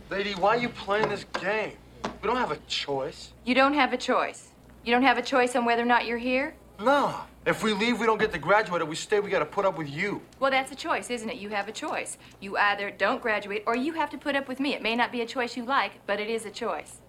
Lady, 0.10 0.34
why 0.34 0.56
are 0.56 0.60
you 0.60 0.70
playing 0.70 1.10
this 1.10 1.26
game? 1.42 1.74
We 2.22 2.28
don't 2.28 2.38
have 2.38 2.52
a 2.52 2.60
choice. 2.68 3.34
You 3.46 3.56
don't 3.56 3.74
have 3.74 3.94
a 3.94 3.98
choice. 3.98 4.52
You 4.84 4.94
don't 4.94 5.04
have 5.04 5.18
a 5.18 5.22
choice 5.22 5.56
on 5.56 5.66
whether 5.66 5.82
or 5.82 5.86
not 5.86 6.06
you're 6.06 6.18
here? 6.18 6.56
No. 6.80 7.16
If 7.46 7.64
we 7.64 7.74
leave, 7.74 8.00
we 8.00 8.06
don't 8.06 8.20
get 8.20 8.32
to 8.34 8.38
graduate. 8.38 8.82
If 8.82 8.88
we 8.88 8.96
stay, 8.96 9.20
we 9.20 9.30
gotta 9.30 9.46
put 9.46 9.66
up 9.66 9.78
with 9.78 9.90
you. 9.90 10.22
Well, 10.40 10.52
that's 10.52 10.72
a 10.72 10.76
choice, 10.76 11.10
isn't 11.10 11.30
it? 11.30 11.38
You 11.38 11.50
have 11.50 11.68
a 11.68 11.72
choice. 11.72 12.18
You 12.40 12.58
either 12.58 12.92
don't 12.92 13.22
graduate 13.22 13.64
or 13.66 13.76
you 13.76 13.94
have 13.94 14.10
to 14.12 14.18
put 14.18 14.36
up 14.36 14.48
with 14.48 14.60
me. 14.60 14.74
It 14.74 14.82
may 14.82 14.96
not 14.96 15.12
be 15.12 15.22
a 15.22 15.26
choice 15.26 15.58
you 15.58 15.66
like, 15.66 15.94
but 16.06 16.20
it 16.20 16.30
is 16.30 16.46
a 16.46 16.52
choice. 16.52 17.02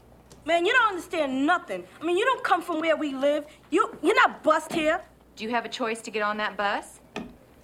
Man, 0.46 0.64
you 0.64 0.72
don't 0.72 0.88
understand 0.88 1.44
nothing. 1.44 1.84
I 2.00 2.04
mean, 2.04 2.16
you 2.16 2.24
don't 2.24 2.42
come 2.42 2.62
from 2.62 2.80
where 2.80 2.96
we 2.96 3.12
live. 3.14 3.44
You, 3.70 3.96
you're 4.02 4.14
not 4.14 4.42
bust 4.42 4.72
here. 4.72 5.00
Do 5.36 5.44
you 5.44 5.50
have 5.50 5.64
a 5.64 5.68
choice 5.68 6.00
to 6.02 6.10
get 6.10 6.22
on 6.22 6.36
that 6.38 6.56
bus? 6.56 6.97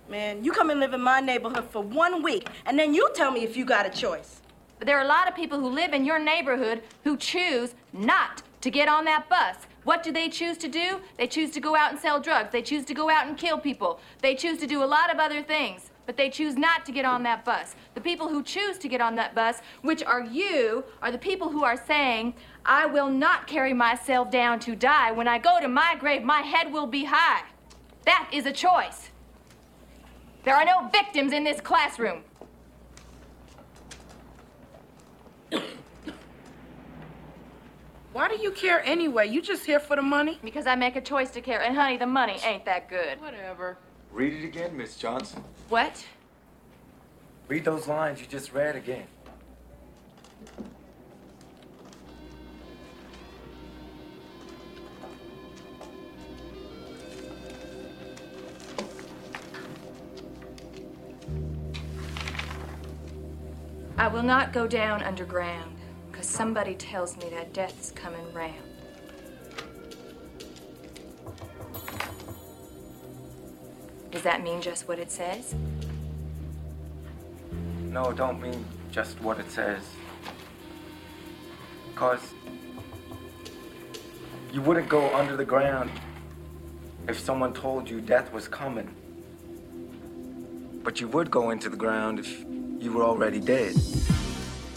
Man, 0.09 0.45
you 0.45 0.53
come 0.53 0.69
and 0.69 0.81
live 0.81 0.93
in 0.93 1.01
my 1.01 1.21
neighborhood 1.21 1.71
for 1.71 1.83
one 1.83 2.23
week, 2.23 2.49
and 2.67 2.79
then 2.79 2.93
you 2.93 3.09
tell 3.15 3.31
me 3.31 3.43
if 3.43 3.57
you 3.57 3.65
got 3.65 3.87
a 3.87 3.91
choice. 3.91 4.43
But 4.79 4.87
there 4.87 4.99
are 4.99 5.05
a 5.05 5.09
lot 5.09 5.29
of 5.29 5.35
people 5.35 5.59
who 5.59 5.69
live 5.71 5.95
in 5.95 6.05
your 6.05 6.19
neighborhood 6.19 6.83
who 7.05 7.17
choose 7.17 7.75
not 7.93 8.43
to 8.61 8.71
get 8.71 8.87
on 8.87 9.07
that 9.07 9.31
bus. 9.31 9.57
What 9.85 10.03
do 10.03 10.13
they 10.13 10.29
choose 10.29 10.59
to 10.59 10.69
do? 10.69 11.01
They 11.17 11.27
choose 11.27 11.51
to 11.53 11.61
go 11.61 11.75
out 11.75 11.91
and 11.91 11.99
sell 11.99 12.21
drugs. 12.21 12.51
They 12.53 12.61
choose 12.61 12.85
to 12.87 12.95
go 12.95 13.09
out 13.09 13.27
and 13.27 13.37
kill 13.37 13.59
people. 13.59 13.99
They 14.21 14.35
choose 14.35 14.59
to 14.59 14.67
do 14.67 14.83
a 14.83 14.85
lot 14.85 15.13
of 15.13 15.19
other 15.19 15.43
things, 15.43 15.91
but 16.05 16.19
they 16.19 16.29
choose 16.29 16.57
not 16.57 16.85
to 16.85 16.93
get 16.93 17.07
on 17.07 17.23
that 17.23 17.45
bus. 17.45 17.75
The 17.95 18.01
people 18.03 18.29
who 18.29 18.43
choose 18.43 18.77
to 18.79 18.89
get 18.89 19.01
on 19.01 19.15
that 19.15 19.35
bus, 19.35 19.61
which 19.81 20.03
are 20.03 20.23
you, 20.23 20.85
are 21.01 21.13
the 21.13 21.19
people 21.19 21.49
who 21.49 21.65
are 21.65 21.83
saying, 21.87 22.35
I 22.67 22.85
will 22.85 23.11
not 23.11 23.47
carry 23.47 23.73
myself 23.73 24.31
down 24.31 24.61
to 24.61 24.77
die. 24.77 25.13
When 25.13 25.29
I 25.29 25.39
go 25.39 25.61
to 25.61 25.69
my 25.69 25.97
grave, 25.99 26.23
my 26.23 26.41
head 26.41 26.71
will 26.71 26.87
be 26.87 27.05
high. 27.05 27.45
That 28.05 28.29
is 28.33 28.45
a 28.45 28.53
choice. 28.53 29.11
There 30.45 30.55
are 30.55 30.65
no 30.65 30.89
victims 30.89 31.33
in 31.33 31.43
this 31.43 31.61
classroom. 31.61 32.23
Why 38.13 38.29
do 38.29 38.37
you 38.37 38.53
care 38.53 38.81
anyway? 38.85 39.27
You 39.29 39.43
just 39.43 39.65
here 39.65 39.81
for 39.81 39.97
the 39.97 40.03
money? 40.03 40.39
Because 40.45 40.67
I 40.67 40.77
make 40.77 40.95
a 40.97 41.01
choice 41.01 41.31
to 41.31 41.41
care. 41.41 41.63
And 41.63 41.75
honey, 41.75 41.97
the 41.97 42.07
money 42.07 42.39
ain't 42.45 42.65
that 42.67 42.89
good. 42.89 43.21
Whatever. 43.21 43.79
Read 44.13 44.35
it 44.35 44.45
again, 44.45 44.77
Miss 44.77 44.97
Johnson. 44.97 45.43
What? 45.69 46.05
Read 47.49 47.65
those 47.65 47.89
lines 47.89 48.21
you 48.21 48.27
just 48.27 48.53
read 48.53 48.77
again. 48.77 49.07
I 63.97 64.09
will 64.09 64.25
not 64.25 64.53
go 64.53 64.67
down 64.67 65.05
underground, 65.05 65.77
because 66.11 66.27
somebody 66.27 66.75
tells 66.75 67.17
me 67.17 67.31
that 67.31 67.53
death 67.53 67.81
is 67.81 67.93
coming 67.93 68.33
round. 68.33 68.55
Does 74.11 74.23
that 74.23 74.43
mean 74.43 74.61
just 74.61 74.89
what 74.89 74.99
it 74.99 75.13
says? 75.13 75.55
No, 77.83 78.13
don't 78.13 78.43
mean 78.43 78.65
just 78.91 79.21
what 79.21 79.39
it 79.39 79.49
says. 79.49 79.83
Cause 81.95 82.35
you 84.53 84.61
wouldn't 84.61 84.89
go 84.89 85.15
under 85.15 85.37
the 85.37 85.45
ground 85.45 85.91
if 87.07 87.21
someone 87.21 87.53
told 87.53 87.89
you 87.89 88.01
death 88.01 88.33
was 88.33 88.49
coming. 88.49 88.93
But 90.83 91.01
you 91.01 91.07
would 91.09 91.31
go 91.31 91.51
into 91.51 91.69
the 91.69 91.77
ground 91.77 92.19
if 92.19 92.45
you 92.85 92.93
were 92.93 93.03
already 93.03 93.41
dead. 93.41 93.75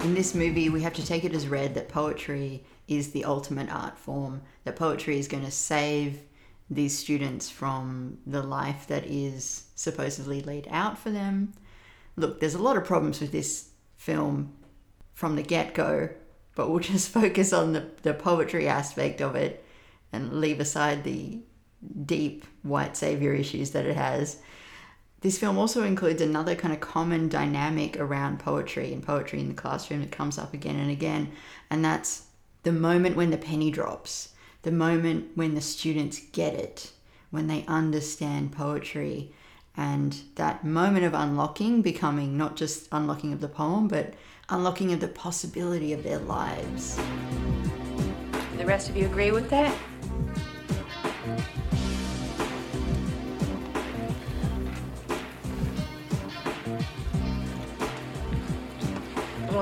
In 0.03 0.13
this 0.13 0.33
movie, 0.33 0.69
we 0.69 0.81
have 0.81 0.93
to 0.93 1.05
take 1.05 1.25
it 1.25 1.33
as 1.33 1.47
read 1.47 1.75
that 1.75 1.89
poetry 1.89 2.63
is 2.87 3.11
the 3.11 3.25
ultimate 3.25 3.69
art 3.69 3.97
form, 3.97 4.41
that 4.63 4.77
poetry 4.77 5.19
is 5.19 5.27
going 5.27 5.43
to 5.43 5.51
save 5.51 6.21
these 6.69 6.97
students 6.97 7.49
from 7.49 8.17
the 8.25 8.41
life 8.41 8.87
that 8.87 9.05
is 9.05 9.65
supposedly 9.75 10.41
laid 10.41 10.67
out 10.71 10.97
for 10.97 11.11
them. 11.11 11.53
Look, 12.15 12.39
there's 12.39 12.55
a 12.55 12.61
lot 12.61 12.77
of 12.77 12.85
problems 12.85 13.19
with 13.19 13.31
this 13.31 13.69
film 13.97 14.53
from 15.13 15.35
the 15.35 15.43
get 15.43 15.73
go, 15.73 16.09
but 16.55 16.69
we'll 16.69 16.79
just 16.95 17.09
focus 17.09 17.51
on 17.51 17.73
the, 17.73 17.89
the 18.03 18.13
poetry 18.13 18.67
aspect 18.67 19.21
of 19.21 19.35
it 19.35 19.63
and 20.13 20.39
leave 20.39 20.59
aside 20.59 21.03
the 21.03 21.39
deep 22.05 22.45
white 22.63 22.95
savior 22.95 23.33
issues 23.33 23.71
that 23.71 23.85
it 23.85 23.95
has. 23.95 24.37
This 25.21 25.39
film 25.39 25.57
also 25.57 25.83
includes 25.83 26.21
another 26.21 26.55
kind 26.55 26.73
of 26.73 26.79
common 26.79 27.27
dynamic 27.27 27.99
around 27.99 28.39
poetry 28.39 28.93
and 28.93 29.01
poetry 29.01 29.39
in 29.39 29.47
the 29.47 29.55
classroom 29.55 30.01
that 30.01 30.11
comes 30.11 30.37
up 30.37 30.53
again 30.53 30.75
and 30.75 30.91
again, 30.91 31.31
and 31.69 31.83
that's 31.83 32.25
the 32.63 32.71
moment 32.71 33.15
when 33.15 33.31
the 33.31 33.37
penny 33.37 33.71
drops, 33.71 34.33
the 34.61 34.71
moment 34.71 35.31
when 35.33 35.55
the 35.55 35.61
students 35.61 36.19
get 36.31 36.53
it, 36.53 36.91
when 37.31 37.47
they 37.47 37.65
understand 37.67 38.51
poetry, 38.51 39.31
and 39.75 40.21
that 40.35 40.63
moment 40.63 41.05
of 41.05 41.13
unlocking 41.13 41.81
becoming 41.81 42.37
not 42.37 42.55
just 42.55 42.87
unlocking 42.91 43.33
of 43.33 43.41
the 43.41 43.47
poem, 43.47 43.87
but 43.87 44.13
unlocking 44.49 44.93
of 44.93 44.99
the 44.99 45.07
possibility 45.07 45.93
of 45.93 46.03
their 46.03 46.19
lives. 46.19 46.99
The 48.57 48.65
rest 48.65 48.89
of 48.89 48.95
you 48.95 49.05
agree 49.05 49.31
with 49.31 49.49
that? 49.49 49.75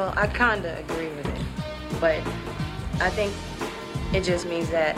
Well, 0.06 0.14
I 0.18 0.28
kinda 0.28 0.78
agree 0.78 1.08
with 1.08 1.26
it, 1.26 1.42
but 2.00 2.20
I 3.02 3.10
think 3.10 3.34
it 4.14 4.22
just 4.24 4.46
means 4.46 4.70
that 4.70 4.96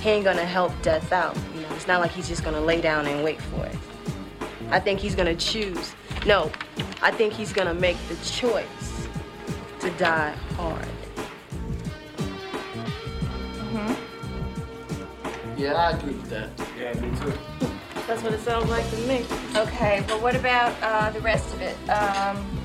he 0.00 0.08
ain't 0.08 0.24
gonna 0.24 0.46
help 0.46 0.72
death 0.80 1.12
out. 1.12 1.36
You 1.54 1.60
know, 1.60 1.68
it's 1.76 1.86
not 1.86 2.00
like 2.00 2.10
he's 2.12 2.26
just 2.26 2.42
gonna 2.42 2.62
lay 2.62 2.80
down 2.80 3.06
and 3.06 3.22
wait 3.22 3.38
for 3.38 3.66
it. 3.66 3.76
I 4.70 4.80
think 4.80 4.98
he's 4.98 5.14
gonna 5.14 5.34
choose. 5.34 5.92
No, 6.24 6.50
I 7.02 7.10
think 7.10 7.34
he's 7.34 7.52
gonna 7.52 7.74
make 7.74 7.98
the 8.08 8.16
choice 8.24 9.06
to 9.80 9.90
die 9.98 10.32
hard. 10.56 10.86
Mm-hmm. 13.60 13.92
Yeah, 15.58 15.74
I 15.74 15.90
agree 15.90 16.14
with 16.14 16.30
that. 16.30 16.48
Yeah, 16.78 16.94
me 16.98 17.14
too. 17.20 17.34
That's 18.06 18.22
what 18.22 18.32
it 18.32 18.40
sounds 18.40 18.70
like 18.70 18.88
to 18.88 18.96
me. 19.00 19.26
Okay, 19.54 20.02
well, 20.08 20.20
what 20.20 20.34
about 20.34 20.74
uh, 20.82 21.10
the 21.10 21.20
rest 21.20 21.52
of 21.52 21.60
it? 21.60 21.76
Um, 21.90 22.57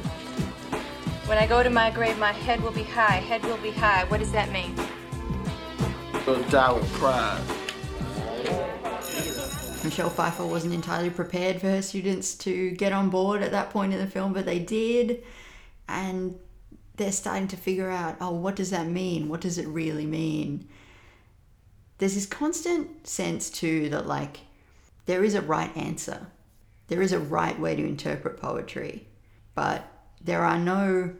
when 1.25 1.37
I 1.37 1.47
go 1.47 1.63
to 1.63 1.69
my 1.69 1.89
grave, 1.89 2.17
my 2.17 2.31
head 2.31 2.61
will 2.61 2.71
be 2.71 2.83
high. 2.83 3.15
Head 3.15 3.43
will 3.45 3.57
be 3.57 3.71
high. 3.71 4.03
What 4.05 4.19
does 4.19 4.31
that 4.33 4.51
mean? 4.51 4.75
Will 6.27 6.43
die 6.43 6.71
with 6.71 6.91
pride. 6.93 7.41
Michelle 9.83 10.09
Pfeiffer 10.09 10.45
wasn't 10.45 10.73
entirely 10.73 11.09
prepared 11.09 11.59
for 11.59 11.67
her 11.67 11.81
students 11.81 12.35
to 12.35 12.71
get 12.71 12.93
on 12.93 13.09
board 13.09 13.41
at 13.41 13.51
that 13.51 13.69
point 13.69 13.93
in 13.93 13.99
the 13.99 14.07
film, 14.07 14.33
but 14.33 14.45
they 14.45 14.59
did. 14.59 15.23
And 15.87 16.37
they're 16.95 17.11
starting 17.11 17.47
to 17.49 17.57
figure 17.57 17.89
out 17.89 18.17
oh, 18.21 18.31
what 18.31 18.55
does 18.55 18.69
that 18.69 18.87
mean? 18.87 19.29
What 19.29 19.41
does 19.41 19.57
it 19.57 19.67
really 19.67 20.05
mean? 20.05 20.67
There's 21.97 22.15
this 22.15 22.25
constant 22.25 23.07
sense, 23.07 23.49
too, 23.49 23.89
that 23.89 24.07
like 24.07 24.41
there 25.05 25.23
is 25.23 25.35
a 25.35 25.41
right 25.41 25.75
answer, 25.77 26.27
there 26.87 27.01
is 27.01 27.13
a 27.13 27.19
right 27.19 27.57
way 27.57 27.75
to 27.75 27.83
interpret 27.83 28.37
poetry, 28.37 29.07
but 29.55 29.85
there 30.23 30.43
are 30.43 30.57
no 30.57 31.13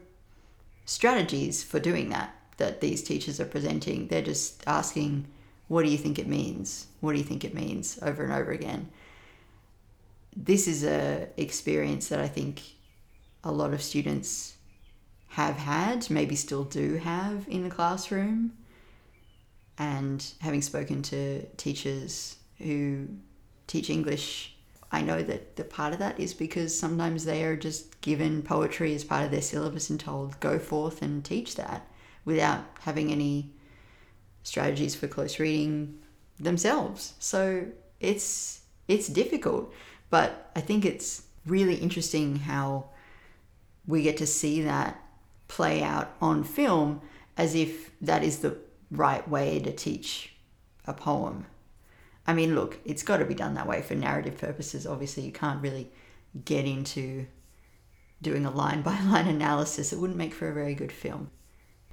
strategies 0.86 1.62
for 1.62 1.78
doing 1.78 2.10
that 2.10 2.34
that 2.56 2.80
these 2.80 3.02
teachers 3.02 3.40
are 3.40 3.44
presenting. 3.46 4.06
They're 4.08 4.22
just 4.22 4.62
asking, 4.66 5.26
what 5.68 5.84
do 5.84 5.90
you 5.90 5.98
think 5.98 6.18
it 6.18 6.26
means? 6.26 6.86
What 7.00 7.12
do 7.12 7.18
you 7.18 7.24
think 7.24 7.44
it 7.44 7.54
means 7.54 7.98
over 8.02 8.22
and 8.22 8.32
over 8.32 8.52
again? 8.52 8.88
This 10.36 10.66
is 10.68 10.84
a 10.84 11.28
experience 11.36 12.08
that 12.08 12.20
I 12.20 12.28
think 12.28 12.62
a 13.42 13.52
lot 13.52 13.72
of 13.72 13.82
students 13.82 14.54
have 15.28 15.56
had, 15.56 16.08
maybe 16.10 16.36
still 16.36 16.64
do 16.64 16.96
have 16.96 17.46
in 17.48 17.64
the 17.64 17.70
classroom. 17.70 18.52
And 19.78 20.24
having 20.40 20.62
spoken 20.62 21.02
to 21.02 21.44
teachers 21.56 22.36
who 22.58 23.08
teach 23.66 23.90
English, 23.90 24.53
I 24.94 25.00
know 25.00 25.22
that 25.24 25.56
the 25.56 25.64
part 25.64 25.92
of 25.92 25.98
that 25.98 26.20
is 26.20 26.34
because 26.34 26.78
sometimes 26.78 27.24
they 27.24 27.42
are 27.42 27.56
just 27.56 28.00
given 28.00 28.42
poetry 28.42 28.94
as 28.94 29.02
part 29.02 29.24
of 29.24 29.32
their 29.32 29.42
syllabus 29.42 29.90
and 29.90 29.98
told, 29.98 30.38
go 30.38 30.56
forth 30.56 31.02
and 31.02 31.24
teach 31.24 31.56
that 31.56 31.88
without 32.24 32.64
having 32.82 33.10
any 33.10 33.50
strategies 34.44 34.94
for 34.94 35.08
close 35.08 35.40
reading 35.40 35.98
themselves. 36.38 37.14
So 37.18 37.66
it's 37.98 38.60
it's 38.86 39.08
difficult, 39.08 39.74
but 40.10 40.52
I 40.54 40.60
think 40.60 40.84
it's 40.84 41.24
really 41.44 41.74
interesting 41.74 42.36
how 42.36 42.90
we 43.88 44.02
get 44.02 44.16
to 44.18 44.26
see 44.28 44.62
that 44.62 45.02
play 45.48 45.82
out 45.82 46.14
on 46.20 46.44
film 46.44 47.00
as 47.36 47.56
if 47.56 47.90
that 48.00 48.22
is 48.22 48.38
the 48.38 48.58
right 48.92 49.26
way 49.28 49.58
to 49.58 49.72
teach 49.72 50.34
a 50.86 50.94
poem. 50.94 51.46
I 52.26 52.32
mean, 52.32 52.54
look, 52.54 52.78
it's 52.84 53.02
got 53.02 53.18
to 53.18 53.24
be 53.24 53.34
done 53.34 53.54
that 53.54 53.66
way 53.66 53.82
for 53.82 53.94
narrative 53.94 54.38
purposes. 54.38 54.86
Obviously, 54.86 55.24
you 55.24 55.32
can't 55.32 55.62
really 55.62 55.90
get 56.44 56.64
into 56.64 57.26
doing 58.22 58.46
a 58.46 58.50
line 58.50 58.82
by 58.82 58.98
line 59.02 59.28
analysis. 59.28 59.92
It 59.92 59.98
wouldn't 59.98 60.18
make 60.18 60.34
for 60.34 60.48
a 60.48 60.54
very 60.54 60.74
good 60.74 60.92
film. 60.92 61.30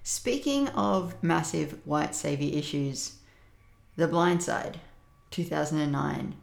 Speaking 0.04 0.68
of 0.70 1.22
massive 1.22 1.80
white 1.86 2.16
savior 2.16 2.58
issues, 2.58 3.18
The 3.98 4.08
Blind 4.08 4.42
Side, 4.42 4.80
2009. 5.30 6.36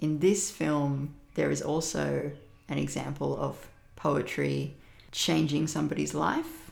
In 0.00 0.18
this 0.18 0.50
film, 0.50 1.14
there 1.34 1.50
is 1.50 1.62
also 1.62 2.32
an 2.68 2.78
example 2.78 3.36
of 3.38 3.68
poetry 3.96 4.76
changing 5.10 5.66
somebody's 5.68 6.14
life. 6.14 6.70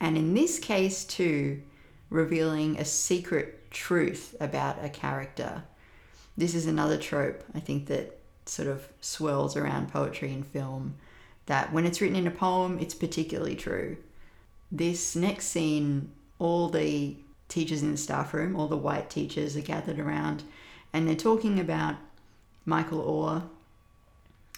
And 0.00 0.16
in 0.16 0.34
this 0.34 0.58
case, 0.58 1.04
too, 1.04 1.62
revealing 2.08 2.78
a 2.78 2.84
secret 2.84 3.59
truth 3.70 4.34
about 4.40 4.84
a 4.84 4.88
character. 4.88 5.64
This 6.36 6.54
is 6.54 6.66
another 6.66 6.96
trope, 6.96 7.44
I 7.54 7.60
think, 7.60 7.86
that 7.86 8.18
sort 8.46 8.68
of 8.68 8.88
swirls 9.00 9.56
around 9.56 9.92
poetry 9.92 10.32
and 10.32 10.46
film 10.46 10.94
that 11.46 11.72
when 11.72 11.84
it's 11.84 12.00
written 12.00 12.16
in 12.16 12.26
a 12.26 12.30
poem, 12.30 12.78
it's 12.78 12.94
particularly 12.94 13.56
true. 13.56 13.96
This 14.70 15.16
next 15.16 15.46
scene, 15.46 16.10
all 16.38 16.68
the 16.68 17.16
teachers 17.48 17.82
in 17.82 17.90
the 17.90 17.98
staff 17.98 18.32
room, 18.32 18.54
all 18.54 18.68
the 18.68 18.76
white 18.76 19.10
teachers 19.10 19.56
are 19.56 19.62
gathered 19.62 19.98
around 19.98 20.44
and 20.92 21.06
they're 21.06 21.14
talking 21.14 21.58
about 21.58 21.96
Michael 22.64 23.02
Oher, 23.02 23.42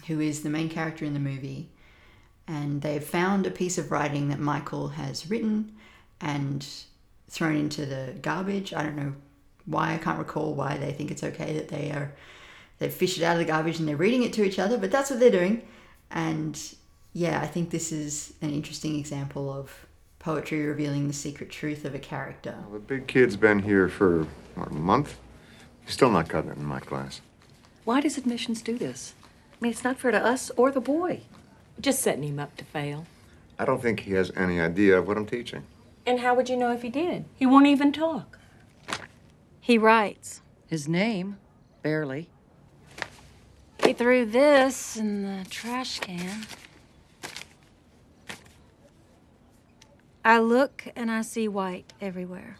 who 0.07 0.19
is 0.19 0.43
the 0.43 0.49
main 0.49 0.69
character 0.69 1.05
in 1.05 1.13
the 1.13 1.19
movie. 1.19 1.69
And 2.47 2.81
they've 2.81 3.03
found 3.03 3.47
a 3.47 3.51
piece 3.51 3.77
of 3.77 3.91
writing 3.91 4.29
that 4.29 4.39
Michael 4.39 4.89
has 4.89 5.29
written 5.29 5.73
and 6.19 6.65
thrown 7.33 7.55
into 7.55 7.85
the 7.85 8.13
garbage. 8.21 8.73
I 8.73 8.83
don't 8.83 8.95
know 8.95 9.13
why, 9.65 9.95
I 9.95 9.97
can't 9.97 10.19
recall 10.19 10.53
why 10.53 10.77
they 10.77 10.93
think 10.93 11.09
it's 11.09 11.23
okay 11.23 11.53
that 11.53 11.69
they 11.69 11.91
are 11.91 12.13
they 12.79 12.89
fish 12.89 13.17
it 13.17 13.23
out 13.23 13.33
of 13.33 13.39
the 13.39 13.45
garbage 13.45 13.79
and 13.79 13.87
they're 13.87 13.95
reading 13.95 14.23
it 14.23 14.33
to 14.33 14.43
each 14.43 14.59
other, 14.59 14.77
but 14.77 14.91
that's 14.91 15.09
what 15.09 15.19
they're 15.19 15.31
doing. 15.31 15.61
And 16.11 16.59
yeah, 17.13 17.41
I 17.41 17.47
think 17.47 17.69
this 17.69 17.91
is 17.91 18.33
an 18.41 18.51
interesting 18.51 18.99
example 18.99 19.51
of 19.51 19.87
poetry 20.19 20.65
revealing 20.65 21.07
the 21.07 21.13
secret 21.13 21.49
truth 21.49 21.85
of 21.85 21.95
a 21.95 21.99
character. 21.99 22.55
The 22.71 22.79
big 22.79 23.07
kid's 23.07 23.35
been 23.35 23.59
here 23.59 23.87
for, 23.87 24.27
what, 24.55 24.69
a 24.69 24.73
month? 24.73 25.17
He's 25.85 25.93
still 25.93 26.11
not 26.11 26.29
cutting 26.29 26.51
it 26.51 26.57
in 26.57 26.65
my 26.65 26.79
class. 26.79 27.21
Why 27.83 27.99
does 27.99 28.17
admissions 28.17 28.61
do 28.61 28.77
this? 28.77 29.13
I 29.23 29.57
mean, 29.61 29.71
it's 29.71 29.83
not 29.83 29.97
fair 29.97 30.11
to 30.11 30.23
us 30.23 30.51
or 30.57 30.71
the 30.71 30.81
boy. 30.81 31.21
Just 31.79 32.01
setting 32.01 32.23
him 32.23 32.39
up 32.39 32.55
to 32.57 32.65
fail. 32.65 33.05
I 33.57 33.65
don't 33.65 33.81
think 33.81 34.01
he 34.01 34.11
has 34.13 34.31
any 34.35 34.59
idea 34.59 34.97
of 34.97 35.07
what 35.07 35.17
I'm 35.17 35.25
teaching. 35.25 35.63
And 36.05 36.19
how 36.19 36.35
would 36.35 36.49
you 36.49 36.57
know 36.57 36.71
if 36.71 36.81
he 36.81 36.89
did? 36.89 37.25
He 37.35 37.45
won't 37.45 37.67
even 37.67 37.91
talk. 37.91 38.39
He 39.59 39.77
writes. 39.77 40.41
His 40.67 40.87
name? 40.87 41.37
Barely. 41.81 42.29
He 43.83 43.93
threw 43.93 44.25
this 44.25 44.97
in 44.97 45.23
the 45.23 45.49
trash 45.49 45.99
can. 45.99 46.45
I 50.25 50.39
look 50.39 50.87
and 50.95 51.11
I 51.11 51.21
see 51.21 51.47
white 51.47 51.91
everywhere. 51.99 52.57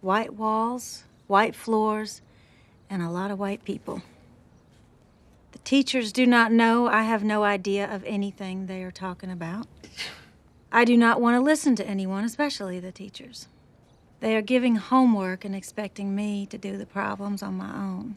White 0.00 0.34
walls, 0.34 1.04
white 1.26 1.54
floors, 1.54 2.20
and 2.90 3.02
a 3.02 3.10
lot 3.10 3.30
of 3.30 3.38
white 3.38 3.64
people. 3.64 4.02
The 5.52 5.58
teachers 5.60 6.12
do 6.12 6.26
not 6.26 6.52
know. 6.52 6.86
I 6.86 7.02
have 7.02 7.24
no 7.24 7.44
idea 7.44 7.90
of 7.90 8.04
anything 8.04 8.66
they 8.66 8.82
are 8.82 8.90
talking 8.90 9.30
about. 9.30 9.66
I 10.70 10.84
do 10.84 10.96
not 10.96 11.20
want 11.20 11.34
to 11.34 11.40
listen 11.40 11.76
to 11.76 11.86
anyone, 11.86 12.24
especially 12.24 12.78
the 12.78 12.92
teachers. 12.92 13.48
They 14.20 14.36
are 14.36 14.42
giving 14.42 14.76
homework 14.76 15.44
and 15.44 15.54
expecting 15.54 16.14
me 16.14 16.44
to 16.46 16.58
do 16.58 16.76
the 16.76 16.86
problems 16.86 17.42
on 17.42 17.54
my 17.54 17.74
own. 17.74 18.16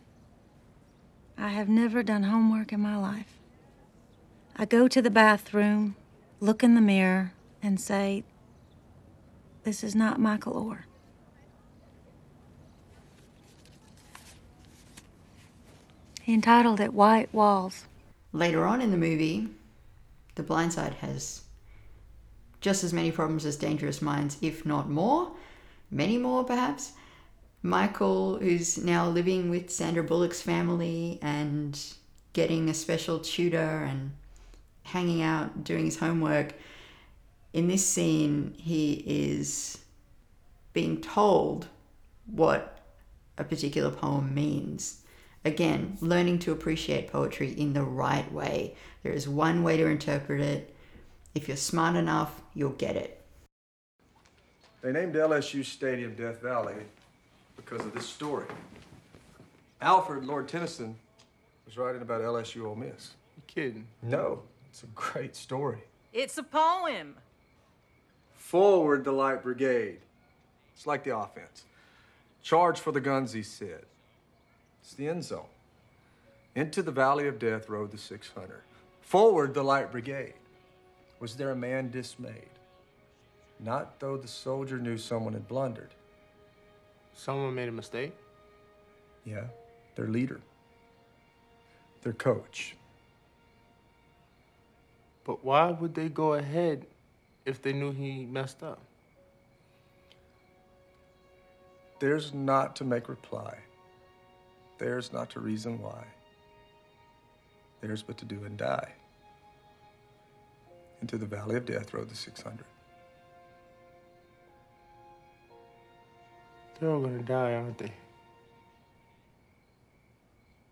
I 1.37 1.49
have 1.49 1.69
never 1.69 2.03
done 2.03 2.23
homework 2.23 2.73
in 2.73 2.81
my 2.81 2.97
life. 2.97 3.37
I 4.57 4.65
go 4.65 4.87
to 4.87 5.01
the 5.01 5.09
bathroom, 5.09 5.95
look 6.39 6.63
in 6.63 6.75
the 6.75 6.81
mirror, 6.81 7.33
and 7.63 7.79
say, 7.79 8.23
This 9.63 9.83
is 9.83 9.95
not 9.95 10.19
Michael 10.19 10.53
Oher. 10.53 10.83
He 16.21 16.33
entitled 16.33 16.79
it 16.79 16.93
White 16.93 17.33
Walls. 17.33 17.85
Later 18.33 18.65
on 18.65 18.81
in 18.81 18.91
the 18.91 18.97
movie, 18.97 19.47
The 20.35 20.43
Blind 20.43 20.73
Side 20.73 20.93
has 20.95 21.43
just 22.61 22.83
as 22.83 22.93
many 22.93 23.11
problems 23.11 23.45
as 23.45 23.57
Dangerous 23.57 24.01
Minds, 24.01 24.37
if 24.41 24.65
not 24.65 24.89
more, 24.89 25.31
many 25.89 26.17
more 26.17 26.43
perhaps. 26.43 26.93
Michael, 27.63 28.37
who's 28.37 28.77
now 28.83 29.07
living 29.07 29.49
with 29.49 29.69
Sandra 29.69 30.03
Bullock's 30.03 30.41
family 30.41 31.19
and 31.21 31.79
getting 32.33 32.69
a 32.69 32.73
special 32.73 33.19
tutor 33.19 33.57
and 33.57 34.11
hanging 34.83 35.21
out, 35.21 35.63
doing 35.63 35.85
his 35.85 35.99
homework. 35.99 36.53
In 37.53 37.67
this 37.67 37.85
scene, 37.85 38.55
he 38.57 39.03
is 39.05 39.77
being 40.73 41.01
told 41.01 41.67
what 42.25 42.79
a 43.37 43.43
particular 43.43 43.91
poem 43.91 44.33
means. 44.33 45.01
Again, 45.43 45.97
learning 46.01 46.39
to 46.39 46.51
appreciate 46.51 47.11
poetry 47.11 47.49
in 47.51 47.73
the 47.73 47.83
right 47.83 48.31
way. 48.31 48.75
There 49.03 49.11
is 49.11 49.27
one 49.27 49.63
way 49.63 49.77
to 49.77 49.85
interpret 49.87 50.41
it. 50.41 50.70
If 51.33 51.47
you're 51.47 51.57
smart 51.57 51.95
enough, 51.95 52.41
you'll 52.53 52.71
get 52.71 52.95
it. 52.95 53.21
They 54.81 54.91
named 54.91 55.15
LSU 55.15 55.63
Stadium 55.63 56.15
Death 56.15 56.41
Valley 56.41 56.75
because 57.55 57.85
of 57.85 57.93
this 57.93 58.05
story. 58.05 58.47
Alfred 59.81 60.25
Lord 60.25 60.47
Tennyson 60.47 60.95
was 61.65 61.77
writing 61.77 62.01
about 62.01 62.21
LSU 62.21 62.65
Ole 62.65 62.75
Miss. 62.75 63.11
You 63.37 63.43
kidding? 63.47 63.87
No, 64.01 64.41
it's 64.69 64.83
a 64.83 64.87
great 64.87 65.35
story. 65.35 65.83
It's 66.11 66.37
a 66.37 66.43
poem. 66.43 67.15
Forward 68.33 69.05
the 69.05 69.11
light 69.13 69.43
brigade. 69.43 69.99
It's 70.75 70.85
like 70.85 71.03
the 71.03 71.15
offense. 71.15 71.63
Charge 72.43 72.79
for 72.79 72.91
the 72.91 72.99
guns, 72.99 73.31
he 73.31 73.43
said. 73.43 73.85
It's 74.81 74.93
the 74.95 75.07
end 75.07 75.23
zone. 75.23 75.45
Into 76.55 76.81
the 76.81 76.91
valley 76.91 77.27
of 77.27 77.39
death 77.39 77.69
rode 77.69 77.91
the 77.91 77.97
600. 77.97 78.61
Forward 79.01 79.53
the 79.53 79.63
light 79.63 79.91
brigade. 79.91 80.33
Was 81.21 81.35
there 81.35 81.51
a 81.51 81.55
man 81.55 81.91
dismayed? 81.91 82.49
Not 83.59 83.99
though 83.99 84.17
the 84.17 84.27
soldier 84.27 84.79
knew 84.79 84.97
someone 84.97 85.33
had 85.33 85.47
blundered. 85.47 85.91
Someone 87.13 87.53
made 87.53 87.69
a 87.69 87.71
mistake? 87.71 88.13
Yeah, 89.23 89.45
their 89.95 90.07
leader, 90.07 90.41
their 92.01 92.13
coach. 92.13 92.75
But 95.23 95.45
why 95.45 95.69
would 95.69 95.93
they 95.93 96.09
go 96.09 96.33
ahead 96.33 96.87
if 97.45 97.61
they 97.61 97.71
knew 97.71 97.91
he 97.91 98.25
messed 98.25 98.63
up? 98.63 98.81
Theirs 101.99 102.33
not 102.33 102.75
to 102.77 102.83
make 102.83 103.07
reply. 103.07 103.59
Theirs 104.79 105.13
not 105.13 105.29
to 105.31 105.39
reason 105.39 105.79
why. 105.79 106.03
Theirs 107.79 108.01
but 108.01 108.17
to 108.17 108.25
do 108.25 108.43
and 108.43 108.57
die. 108.57 108.93
Into 111.01 111.17
the 111.17 111.25
valley 111.25 111.55
of 111.55 111.65
death 111.65 111.93
rode 111.93 112.09
the 112.09 112.15
600. 112.15 112.63
They're 116.79 116.89
all 116.89 117.01
gonna 117.01 117.23
die, 117.23 117.55
aren't 117.55 117.77
they? 117.77 117.91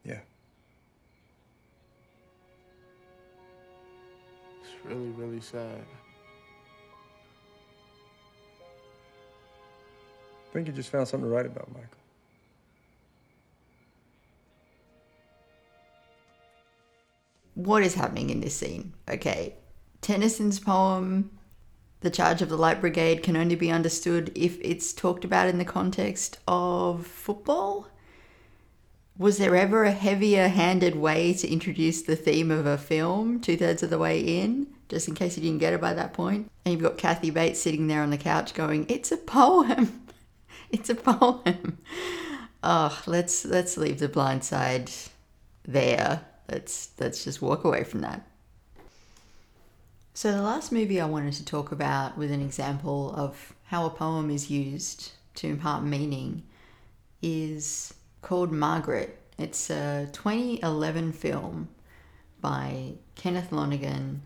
Yeah. 0.03 0.19
It's 4.61 4.85
really, 4.85 5.09
really 5.09 5.41
sad. 5.41 5.85
I 10.49 10.53
think 10.53 10.67
you 10.67 10.73
just 10.73 10.89
found 10.89 11.07
something 11.07 11.29
to 11.29 11.35
write 11.35 11.45
about, 11.45 11.69
Michael. 11.71 11.87
What 17.53 17.83
is 17.83 17.93
happening 17.93 18.29
in 18.31 18.39
this 18.39 18.55
scene? 18.55 18.93
Okay, 19.07 19.53
Tennyson's 20.01 20.59
poem, 20.59 21.31
The 22.01 22.09
Charge 22.09 22.41
of 22.41 22.49
the 22.49 22.57
Light 22.57 22.81
Brigade, 22.81 23.23
can 23.23 23.35
only 23.35 23.55
be 23.55 23.71
understood 23.71 24.31
if 24.35 24.57
it's 24.61 24.93
talked 24.93 25.25
about 25.25 25.47
in 25.47 25.57
the 25.57 25.65
context 25.65 26.39
of 26.47 27.05
football. 27.05 27.87
Was 29.17 29.37
there 29.37 29.55
ever 29.55 29.83
a 29.83 29.91
heavier 29.91 30.47
handed 30.47 30.95
way 30.95 31.33
to 31.33 31.51
introduce 31.51 32.01
the 32.01 32.15
theme 32.15 32.51
of 32.51 32.65
a 32.65 32.77
film 32.77 33.41
two 33.41 33.57
thirds 33.57 33.83
of 33.83 33.89
the 33.89 33.97
way 33.97 34.21
in? 34.21 34.67
Just 34.87 35.07
in 35.07 35.15
case 35.15 35.37
you 35.37 35.43
didn't 35.43 35.59
get 35.59 35.73
it 35.73 35.81
by 35.81 35.93
that 35.93 36.13
point. 36.13 36.49
And 36.63 36.71
you've 36.71 36.81
got 36.81 36.97
Kathy 36.97 37.29
Bates 37.29 37.61
sitting 37.61 37.87
there 37.87 38.01
on 38.01 38.11
the 38.11 38.17
couch 38.17 38.53
going, 38.53 38.85
It's 38.89 39.11
a 39.11 39.17
poem. 39.17 40.03
It's 40.71 40.91
a 40.91 40.93
poem. 40.93 41.79
Oh, 42.61 43.01
let's 43.07 43.43
let's 43.43 43.75
leave 43.75 43.97
the 43.97 44.07
blind 44.07 44.43
side 44.43 44.91
there. 45.63 46.21
Let's 46.47 46.91
let's 46.99 47.23
just 47.23 47.41
walk 47.41 47.63
away 47.63 47.83
from 47.83 48.01
that. 48.01 48.28
So 50.19 50.33
the 50.33 50.41
last 50.41 50.73
movie 50.73 50.99
I 50.99 51.05
wanted 51.05 51.31
to 51.35 51.45
talk 51.45 51.71
about 51.71 52.17
with 52.17 52.29
an 52.29 52.41
example 52.41 53.13
of 53.15 53.53
how 53.67 53.85
a 53.85 53.89
poem 53.89 54.29
is 54.29 54.51
used 54.51 55.13
to 55.35 55.47
impart 55.47 55.85
meaning 55.85 56.43
is 57.21 57.93
called 58.21 58.51
Margaret. 58.51 59.17
It's 59.37 59.69
a 59.69 60.09
2011 60.11 61.13
film 61.13 61.69
by 62.41 62.95
Kenneth 63.15 63.53
Lonergan. 63.53 64.23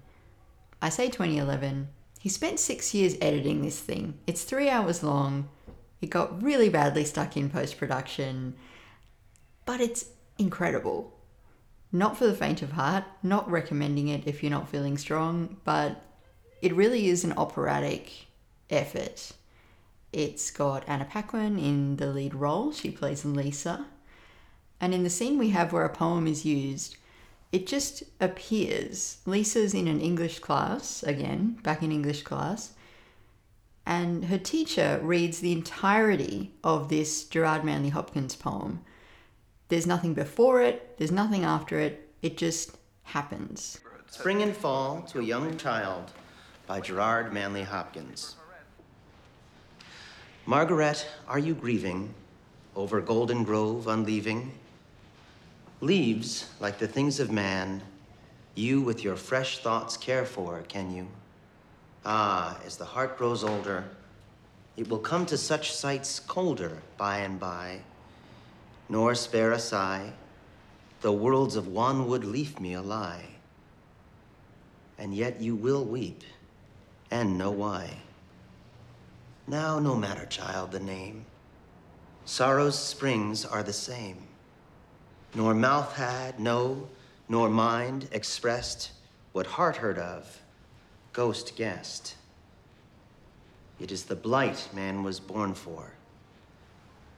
I 0.81 0.89
say 0.89 1.09
2011. 1.09 1.89
He 2.19 2.27
spent 2.27 2.59
six 2.59 2.95
years 2.95 3.15
editing 3.21 3.61
this 3.61 3.79
thing. 3.79 4.15
It's 4.25 4.41
three 4.41 4.71
hours 4.71 5.03
long. 5.03 5.47
It 6.01 6.09
got 6.09 6.41
really 6.41 6.69
badly 6.69 7.05
stuck 7.05 7.37
in 7.37 7.51
post 7.51 7.77
production, 7.77 8.55
but 9.67 9.79
it's 9.79 10.05
incredible. 10.39 11.13
Not 11.95 12.17
for 12.17 12.25
the 12.25 12.33
faint 12.35 12.63
of 12.63 12.71
heart, 12.71 13.03
not 13.21 13.49
recommending 13.49 14.07
it 14.07 14.23
if 14.25 14.41
you're 14.41 14.49
not 14.49 14.67
feeling 14.67 14.97
strong, 14.97 15.57
but 15.63 16.03
it 16.59 16.73
really 16.73 17.07
is 17.07 17.23
an 17.23 17.33
operatic 17.37 18.25
effort. 18.71 19.31
It's 20.11 20.49
got 20.49 20.89
Anna 20.89 21.05
Paquin 21.05 21.59
in 21.59 21.97
the 21.97 22.07
lead 22.07 22.33
role, 22.33 22.71
she 22.71 22.89
plays 22.89 23.23
Lisa. 23.23 23.85
And 24.81 24.91
in 24.91 25.03
the 25.03 25.09
scene 25.09 25.37
we 25.37 25.51
have 25.51 25.71
where 25.71 25.85
a 25.85 25.89
poem 25.89 26.25
is 26.25 26.43
used, 26.43 26.97
it 27.51 27.67
just 27.67 28.01
appears. 28.19 29.19
Lisa's 29.27 29.75
in 29.75 29.87
an 29.87 30.01
English 30.01 30.39
class, 30.39 31.03
again, 31.03 31.59
back 31.61 31.83
in 31.83 31.91
English 31.91 32.23
class, 32.23 32.73
and 33.85 34.25
her 34.25 34.39
teacher 34.39 34.99
reads 35.03 35.39
the 35.39 35.51
entirety 35.51 36.53
of 36.63 36.89
this 36.89 37.25
Gerard 37.25 37.63
Manley 37.63 37.89
Hopkins 37.89 38.35
poem. 38.35 38.83
There's 39.69 39.87
nothing 39.87 40.13
before 40.13 40.61
it, 40.61 40.97
there's 40.97 41.11
nothing 41.11 41.43
after 41.43 41.79
it, 41.79 42.09
it 42.21 42.37
just 42.37 42.77
happens. 43.03 43.79
Spring 44.09 44.41
and 44.43 44.55
Fall 44.55 45.01
to 45.03 45.19
a 45.19 45.23
Young 45.23 45.57
Child 45.57 46.11
by 46.67 46.79
Gerard 46.79 47.33
Manley 47.33 47.63
Hopkins. 47.63 48.35
Margaret, 50.45 51.07
are 51.27 51.39
you 51.39 51.55
grieving 51.55 52.13
over 52.75 53.01
Golden 53.01 53.43
Grove 53.43 53.87
unleaving? 53.87 54.51
Leaves, 55.81 56.49
like 56.59 56.79
the 56.79 56.87
things 56.87 57.19
of 57.19 57.31
man, 57.31 57.81
you 58.55 58.81
with 58.81 59.03
your 59.03 59.15
fresh 59.15 59.59
thoughts 59.59 59.97
care 59.97 60.25
for, 60.25 60.61
can 60.67 60.93
you? 60.95 61.07
Ah, 62.05 62.59
as 62.65 62.77
the 62.77 62.85
heart 62.85 63.17
grows 63.17 63.43
older, 63.43 63.85
it 64.75 64.89
will 64.89 64.99
come 64.99 65.25
to 65.25 65.37
such 65.37 65.73
sights 65.73 66.19
colder 66.19 66.77
by 66.97 67.19
and 67.19 67.39
by, 67.39 67.79
nor 68.93 69.15
spare 69.15 69.53
a 69.53 69.57
sigh, 69.57 70.13
though 71.01 71.11
worlds 71.11 71.55
of 71.55 71.65
wanwood 71.65 72.23
leafmeal 72.23 72.85
lie. 72.85 73.25
And 74.99 75.15
yet 75.15 75.41
you 75.41 75.55
will 75.55 75.83
weep, 75.83 76.23
and 77.09 77.35
know 77.35 77.49
why. 77.49 77.89
Now, 79.47 79.79
no 79.79 79.95
matter, 79.95 80.27
child, 80.27 80.71
the 80.71 80.79
name. 80.79 81.25
Sorrow's 82.25 82.77
springs 82.77 83.45
are 83.45 83.63
the 83.63 83.73
same. 83.73 84.27
Nor 85.33 85.55
mouth 85.55 85.95
had, 85.95 86.39
no, 86.39 86.87
nor 87.27 87.49
mind 87.49 88.07
expressed 88.11 88.91
what 89.31 89.47
heart 89.47 89.77
heard 89.77 89.97
of, 89.97 90.39
ghost 91.13 91.55
guessed. 91.55 92.13
It 93.79 93.91
is 93.91 94.03
the 94.03 94.15
blight 94.15 94.69
man 94.71 95.01
was 95.01 95.19
born 95.19 95.55
for. 95.55 95.93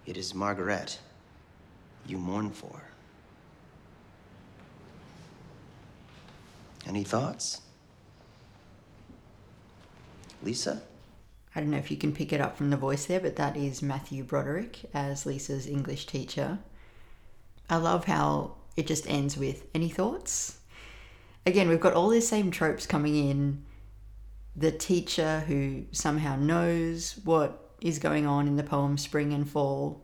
It 0.05 0.15
is 0.15 0.33
Margaret 0.33 0.99
you 2.07 2.17
mourn 2.17 2.51
for. 2.51 2.83
Any 6.87 7.03
thoughts? 7.03 7.61
Lisa? 10.43 10.81
I 11.55 11.61
don't 11.61 11.71
know 11.71 11.77
if 11.77 11.89
you 11.89 11.97
can 11.97 12.13
pick 12.13 12.33
it 12.33 12.41
up 12.41 12.57
from 12.57 12.69
the 12.69 12.77
voice 12.77 13.05
there, 13.05 13.19
but 13.19 13.37
that 13.37 13.55
is 13.55 13.81
Matthew 13.81 14.23
Broderick 14.23 14.79
as 14.93 15.25
Lisa's 15.25 15.67
English 15.67 16.05
teacher. 16.05 16.59
I 17.69 17.77
love 17.77 18.05
how 18.05 18.55
it 18.75 18.87
just 18.87 19.09
ends 19.09 19.37
with 19.37 19.65
any 19.73 19.89
thoughts? 19.89 20.57
Again, 21.45 21.69
we've 21.69 21.79
got 21.79 21.93
all 21.93 22.09
these 22.09 22.27
same 22.27 22.51
tropes 22.51 22.85
coming 22.85 23.15
in. 23.15 23.63
The 24.55 24.71
teacher 24.71 25.41
who 25.47 25.85
somehow 25.91 26.35
knows 26.35 27.19
what 27.23 27.73
is 27.81 27.99
going 27.99 28.25
on 28.25 28.47
in 28.47 28.55
the 28.55 28.63
poem 28.63 28.97
Spring 28.97 29.33
and 29.33 29.49
Fall 29.49 30.03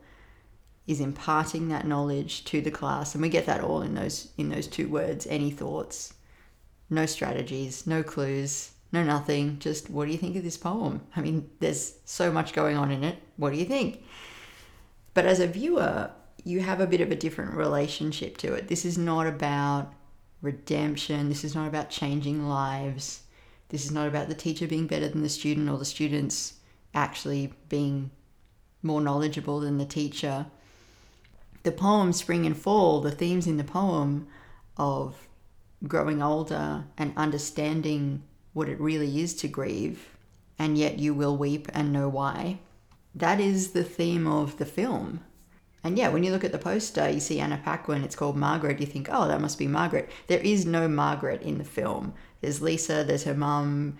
is 0.86 1.00
imparting 1.00 1.68
that 1.68 1.86
knowledge 1.86 2.44
to 2.44 2.60
the 2.60 2.70
class 2.70 3.14
and 3.14 3.22
we 3.22 3.28
get 3.28 3.46
that 3.46 3.60
all 3.60 3.82
in 3.82 3.94
those 3.94 4.28
in 4.36 4.48
those 4.48 4.66
two 4.66 4.88
words 4.88 5.26
any 5.28 5.50
thoughts. 5.50 6.14
No 6.90 7.06
strategies 7.06 7.86
no 7.86 8.02
clues 8.02 8.72
no 8.92 9.02
nothing 9.02 9.58
just 9.58 9.88
what 9.90 10.06
do 10.06 10.12
you 10.12 10.18
think 10.18 10.36
of 10.36 10.42
this 10.42 10.56
poem? 10.56 11.00
I 11.14 11.20
mean 11.20 11.48
there's 11.60 11.94
so 12.04 12.32
much 12.32 12.52
going 12.52 12.76
on 12.76 12.90
in 12.90 13.04
it 13.04 13.18
what 13.36 13.52
do 13.52 13.58
you 13.58 13.64
think? 13.64 14.02
But 15.14 15.26
as 15.26 15.40
a 15.40 15.46
viewer 15.46 16.10
you 16.44 16.60
have 16.60 16.80
a 16.80 16.86
bit 16.86 17.00
of 17.00 17.12
a 17.12 17.16
different 17.16 17.54
relationship 17.54 18.36
to 18.38 18.52
it. 18.54 18.66
This 18.66 18.84
is 18.84 18.98
not 18.98 19.26
about 19.26 19.92
redemption 20.42 21.28
this 21.28 21.44
is 21.44 21.54
not 21.54 21.68
about 21.68 21.88
changing 21.88 22.48
lives 22.48 23.22
this 23.68 23.84
is 23.84 23.92
not 23.92 24.08
about 24.08 24.28
the 24.28 24.34
teacher 24.34 24.66
being 24.66 24.88
better 24.88 25.08
than 25.08 25.22
the 25.22 25.28
student 25.28 25.70
or 25.70 25.78
the 25.78 25.84
students 25.84 26.54
actually 26.94 27.52
being 27.68 28.10
more 28.82 29.00
knowledgeable 29.00 29.60
than 29.60 29.78
the 29.78 29.86
teacher 29.86 30.44
the 31.62 31.72
poem 31.72 32.12
Spring 32.12 32.46
and 32.46 32.56
Fall, 32.56 33.00
the 33.00 33.10
themes 33.10 33.46
in 33.46 33.56
the 33.56 33.64
poem 33.64 34.26
of 34.76 35.28
growing 35.86 36.22
older 36.22 36.84
and 36.96 37.12
understanding 37.16 38.22
what 38.52 38.68
it 38.68 38.80
really 38.80 39.20
is 39.20 39.34
to 39.34 39.48
grieve, 39.48 40.16
and 40.58 40.76
yet 40.76 40.98
you 40.98 41.14
will 41.14 41.36
weep 41.36 41.68
and 41.72 41.92
know 41.92 42.08
why. 42.08 42.58
That 43.14 43.40
is 43.40 43.72
the 43.72 43.84
theme 43.84 44.26
of 44.26 44.58
the 44.58 44.66
film. 44.66 45.20
And 45.84 45.98
yeah, 45.98 46.10
when 46.10 46.22
you 46.22 46.30
look 46.30 46.44
at 46.44 46.52
the 46.52 46.58
poster, 46.58 47.10
you 47.10 47.18
see 47.18 47.40
Anna 47.40 47.60
Paquin, 47.62 48.04
it's 48.04 48.14
called 48.14 48.36
Margaret, 48.36 48.80
you 48.80 48.86
think, 48.86 49.08
oh, 49.10 49.26
that 49.26 49.40
must 49.40 49.58
be 49.58 49.66
Margaret. 49.66 50.10
There 50.28 50.40
is 50.40 50.64
no 50.64 50.86
Margaret 50.86 51.42
in 51.42 51.58
the 51.58 51.64
film. 51.64 52.14
There's 52.40 52.62
Lisa, 52.62 53.02
there's 53.04 53.24
her 53.24 53.34
mum. 53.34 53.98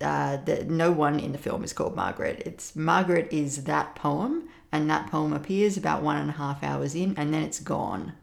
Uh, 0.00 0.38
the, 0.38 0.64
no 0.64 0.92
one 0.92 1.20
in 1.20 1.32
the 1.32 1.38
film 1.38 1.62
is 1.62 1.72
called 1.72 1.94
Margaret. 1.94 2.42
It's 2.46 2.74
Margaret 2.74 3.28
is 3.30 3.64
that 3.64 3.94
poem, 3.94 4.48
and 4.74 4.90
that 4.90 5.08
poem 5.08 5.32
appears 5.32 5.76
about 5.76 6.02
one 6.02 6.16
and 6.16 6.30
a 6.30 6.32
half 6.32 6.64
hours 6.64 6.96
in, 6.96 7.14
and 7.16 7.32
then 7.32 7.44
it's 7.44 7.60
gone. 7.60 8.14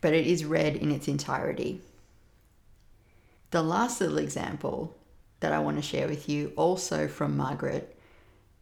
But 0.00 0.14
it 0.14 0.26
is 0.26 0.46
read 0.46 0.76
in 0.76 0.90
its 0.90 1.08
entirety. 1.08 1.82
The 3.50 3.62
last 3.62 4.00
little 4.00 4.16
example 4.16 4.96
that 5.40 5.52
I 5.52 5.58
want 5.58 5.76
to 5.76 5.82
share 5.82 6.08
with 6.08 6.26
you, 6.26 6.54
also 6.56 7.06
from 7.06 7.36
Margaret, 7.36 7.94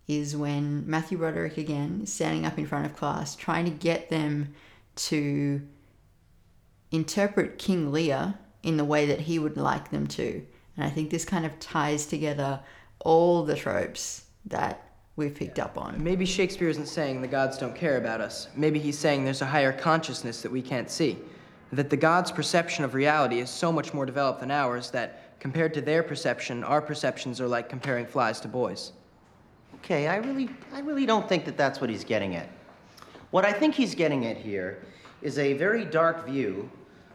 is 0.08 0.36
when 0.36 0.82
Matthew 0.88 1.18
Broderick 1.18 1.56
again 1.56 2.00
is 2.02 2.12
standing 2.12 2.44
up 2.44 2.58
in 2.58 2.66
front 2.66 2.86
of 2.86 2.96
class 2.96 3.36
trying 3.36 3.66
to 3.66 3.70
get 3.70 4.10
them 4.10 4.54
to 4.96 5.62
interpret 6.90 7.58
King 7.58 7.92
Lear 7.92 8.34
in 8.64 8.78
the 8.78 8.84
way 8.84 9.06
that 9.06 9.20
he 9.20 9.38
would 9.38 9.56
like 9.56 9.90
them 9.90 10.08
to. 10.08 10.44
And 10.76 10.84
I 10.84 10.90
think 10.90 11.10
this 11.10 11.24
kind 11.24 11.46
of 11.46 11.58
ties 11.60 12.06
together 12.06 12.60
all 12.98 13.44
the 13.44 13.54
tropes 13.54 14.24
that 14.46 14.85
we've 15.16 15.34
picked 15.34 15.58
up 15.58 15.78
on. 15.78 15.94
It. 15.94 16.00
Maybe 16.00 16.26
Shakespeare 16.26 16.68
isn't 16.68 16.86
saying 16.86 17.20
the 17.20 17.28
gods 17.28 17.58
don't 17.58 17.74
care 17.74 17.96
about 17.96 18.20
us. 18.20 18.48
Maybe 18.54 18.78
he's 18.78 18.98
saying 18.98 19.24
there's 19.24 19.42
a 19.42 19.46
higher 19.46 19.72
consciousness 19.72 20.42
that 20.42 20.52
we 20.52 20.62
can't 20.62 20.90
see. 20.90 21.18
That 21.72 21.90
the 21.90 21.96
gods' 21.96 22.30
perception 22.30 22.84
of 22.84 22.94
reality 22.94 23.40
is 23.40 23.50
so 23.50 23.72
much 23.72 23.92
more 23.92 24.06
developed 24.06 24.40
than 24.40 24.50
ours 24.50 24.90
that, 24.90 25.38
compared 25.40 25.74
to 25.74 25.80
their 25.80 26.02
perception, 26.02 26.62
our 26.62 26.80
perceptions 26.80 27.40
are 27.40 27.48
like 27.48 27.68
comparing 27.68 28.06
flies 28.06 28.40
to 28.40 28.48
boys. 28.48 28.92
Okay, 29.76 30.06
I 30.06 30.16
really, 30.16 30.48
I 30.72 30.80
really 30.80 31.06
don't 31.06 31.28
think 31.28 31.44
that 31.44 31.56
that's 31.56 31.80
what 31.80 31.90
he's 31.90 32.04
getting 32.04 32.36
at. 32.36 32.48
What 33.30 33.44
I 33.44 33.52
think 33.52 33.74
he's 33.74 33.94
getting 33.94 34.26
at 34.26 34.36
here 34.36 34.82
is 35.22 35.38
a 35.38 35.54
very 35.54 35.84
dark 35.84 36.26
view 36.26 36.70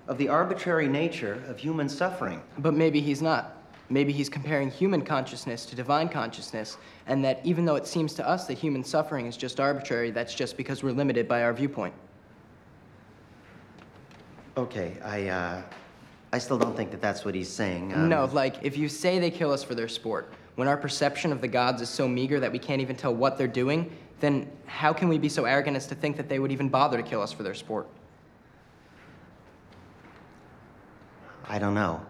of 0.08 0.18
the 0.18 0.28
arbitrary 0.28 0.88
nature 0.88 1.42
of 1.48 1.58
human 1.58 1.88
suffering. 1.88 2.42
But 2.58 2.74
maybe 2.74 3.00
he's 3.00 3.22
not. 3.22 3.61
Maybe 3.92 4.14
he's 4.14 4.30
comparing 4.30 4.72
human 4.72 5.02
consciousness 5.02 5.66
to 5.66 5.76
divine 5.76 6.08
consciousness, 6.08 6.78
and 7.08 7.24
that 7.26 7.42
even 7.44 7.66
though 7.66 7.76
it 7.76 7.86
seems 7.86 8.14
to 8.14 8.28
us 8.28 8.48
that 8.48 8.54
human 8.54 8.86
suffering 8.86 9.26
is 9.26 9.36
just 9.36 9.60
arbitrary, 9.60 10.12
that's 10.12 10.34
just 10.34 10.56
because 10.56 10.82
we're 10.82 10.94
limited 10.94 11.28
by 11.28 11.44
our 11.44 11.52
viewpoint. 11.52 11.94
Okay, 14.56 14.96
I, 15.04 15.28
uh, 15.28 15.62
I 16.32 16.38
still 16.38 16.58
don't 16.58 16.76
think 16.76 16.92
that 16.92 17.02
that's 17.02 17.26
what 17.26 17.36
he's 17.36 17.50
saying. 17.50 17.94
Um, 17.94 18.08
No, 18.08 18.24
like, 18.32 18.56
if 18.62 18.78
you 18.78 18.88
say 18.88 19.20
they 19.20 19.32
kill 19.32 19.52
us 19.52 19.62
for 19.62 19.76
their 19.76 19.90
sport, 19.90 20.32
when 20.56 20.70
our 20.70 20.78
perception 20.78 21.34
of 21.34 21.42
the 21.42 21.48
gods 21.50 21.82
is 21.82 21.90
so 21.90 22.08
meager 22.08 22.40
that 22.40 22.52
we 22.52 22.60
can't 22.60 22.82
even 22.82 22.96
tell 22.96 23.14
what 23.14 23.38
they're 23.38 23.48
doing, 23.48 23.92
then 24.22 24.50
how 24.68 24.94
can 24.94 25.10
we 25.10 25.18
be 25.18 25.28
so 25.28 25.44
arrogant 25.44 25.76
as 25.76 25.86
to 25.88 25.96
think 25.96 26.16
that 26.16 26.30
they 26.30 26.40
would 26.40 26.52
even 26.52 26.70
bother 26.70 26.96
to 26.96 27.04
kill 27.04 27.22
us 27.22 27.34
for 27.34 27.44
their 27.44 27.54
sport? 27.54 27.90
I 31.50 31.60
don't 31.60 31.74
know. 31.74 32.06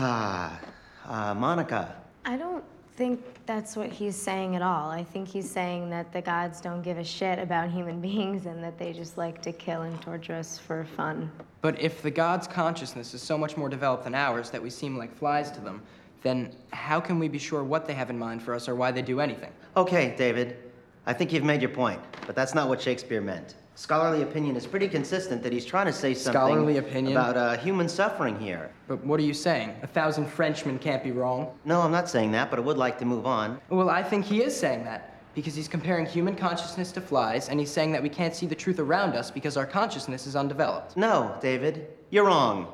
Ah, 0.00 0.60
uh, 1.06 1.34
Monica. 1.34 1.96
I 2.24 2.36
don't 2.36 2.62
think 2.94 3.20
that's 3.46 3.74
what 3.74 3.90
he's 3.90 4.14
saying 4.14 4.54
at 4.54 4.62
all. 4.62 4.90
I 4.90 5.02
think 5.02 5.26
he's 5.26 5.50
saying 5.50 5.90
that 5.90 6.12
the 6.12 6.22
gods 6.22 6.60
don't 6.60 6.82
give 6.82 6.98
a 6.98 7.04
shit 7.04 7.40
about 7.40 7.68
human 7.68 8.00
beings 8.08 8.46
and 8.46 8.62
that 8.62 8.78
they 8.78 8.92
just 8.92 9.18
like 9.18 9.42
to 9.42 9.50
kill 9.50 9.82
and 9.82 10.00
torture 10.00 10.34
us 10.34 10.56
for 10.56 10.84
fun. 10.84 11.28
But 11.62 11.80
if 11.80 12.00
the 12.00 12.12
gods' 12.12 12.46
consciousness 12.46 13.12
is 13.12 13.22
so 13.22 13.36
much 13.36 13.56
more 13.56 13.68
developed 13.68 14.04
than 14.04 14.14
ours 14.14 14.50
that 14.50 14.62
we 14.62 14.70
seem 14.70 14.96
like 14.96 15.12
flies 15.12 15.50
to 15.50 15.60
them, 15.60 15.82
then 16.22 16.54
how 16.72 17.00
can 17.00 17.18
we 17.18 17.26
be 17.26 17.38
sure 17.38 17.64
what 17.64 17.84
they 17.84 17.94
have 17.94 18.08
in 18.08 18.18
mind 18.18 18.40
for 18.40 18.54
us 18.54 18.68
or 18.68 18.76
why 18.76 18.92
they 18.92 19.02
do 19.02 19.18
anything? 19.18 19.50
Okay, 19.76 20.14
David. 20.16 20.58
I 21.06 21.12
think 21.12 21.32
you've 21.32 21.42
made 21.42 21.60
your 21.60 21.72
point, 21.72 22.00
but 22.24 22.36
that's 22.36 22.54
not 22.54 22.68
what 22.68 22.80
Shakespeare 22.80 23.20
meant. 23.20 23.56
Scholarly 23.78 24.22
opinion 24.22 24.56
is 24.56 24.66
pretty 24.66 24.88
consistent 24.88 25.40
that 25.44 25.52
he's 25.52 25.64
trying 25.64 25.86
to 25.86 25.92
say 25.92 26.12
something 26.12 26.32
Scholarly 26.32 26.78
opinion? 26.78 27.16
about 27.16 27.36
uh, 27.36 27.56
human 27.58 27.88
suffering 27.88 28.36
here. 28.40 28.72
But 28.88 29.04
what 29.04 29.20
are 29.20 29.22
you 29.22 29.32
saying? 29.32 29.72
A 29.84 29.86
thousand 29.86 30.26
Frenchmen 30.26 30.80
can't 30.80 31.04
be 31.04 31.12
wrong? 31.12 31.56
No, 31.64 31.80
I'm 31.82 31.92
not 31.92 32.08
saying 32.08 32.32
that, 32.32 32.50
but 32.50 32.58
I 32.58 32.62
would 32.62 32.76
like 32.76 32.98
to 32.98 33.04
move 33.04 33.24
on. 33.24 33.60
Well, 33.70 33.88
I 33.88 34.02
think 34.02 34.24
he 34.24 34.42
is 34.42 34.58
saying 34.58 34.82
that 34.86 35.22
because 35.32 35.54
he's 35.54 35.68
comparing 35.68 36.06
human 36.06 36.34
consciousness 36.34 36.90
to 36.90 37.00
flies, 37.00 37.50
and 37.50 37.60
he's 37.60 37.70
saying 37.70 37.92
that 37.92 38.02
we 38.02 38.08
can't 38.08 38.34
see 38.34 38.46
the 38.46 38.54
truth 38.56 38.80
around 38.80 39.14
us 39.14 39.30
because 39.30 39.56
our 39.56 39.64
consciousness 39.64 40.26
is 40.26 40.34
undeveloped. 40.34 40.96
No, 40.96 41.36
David, 41.40 41.86
you're 42.10 42.26
wrong. 42.26 42.66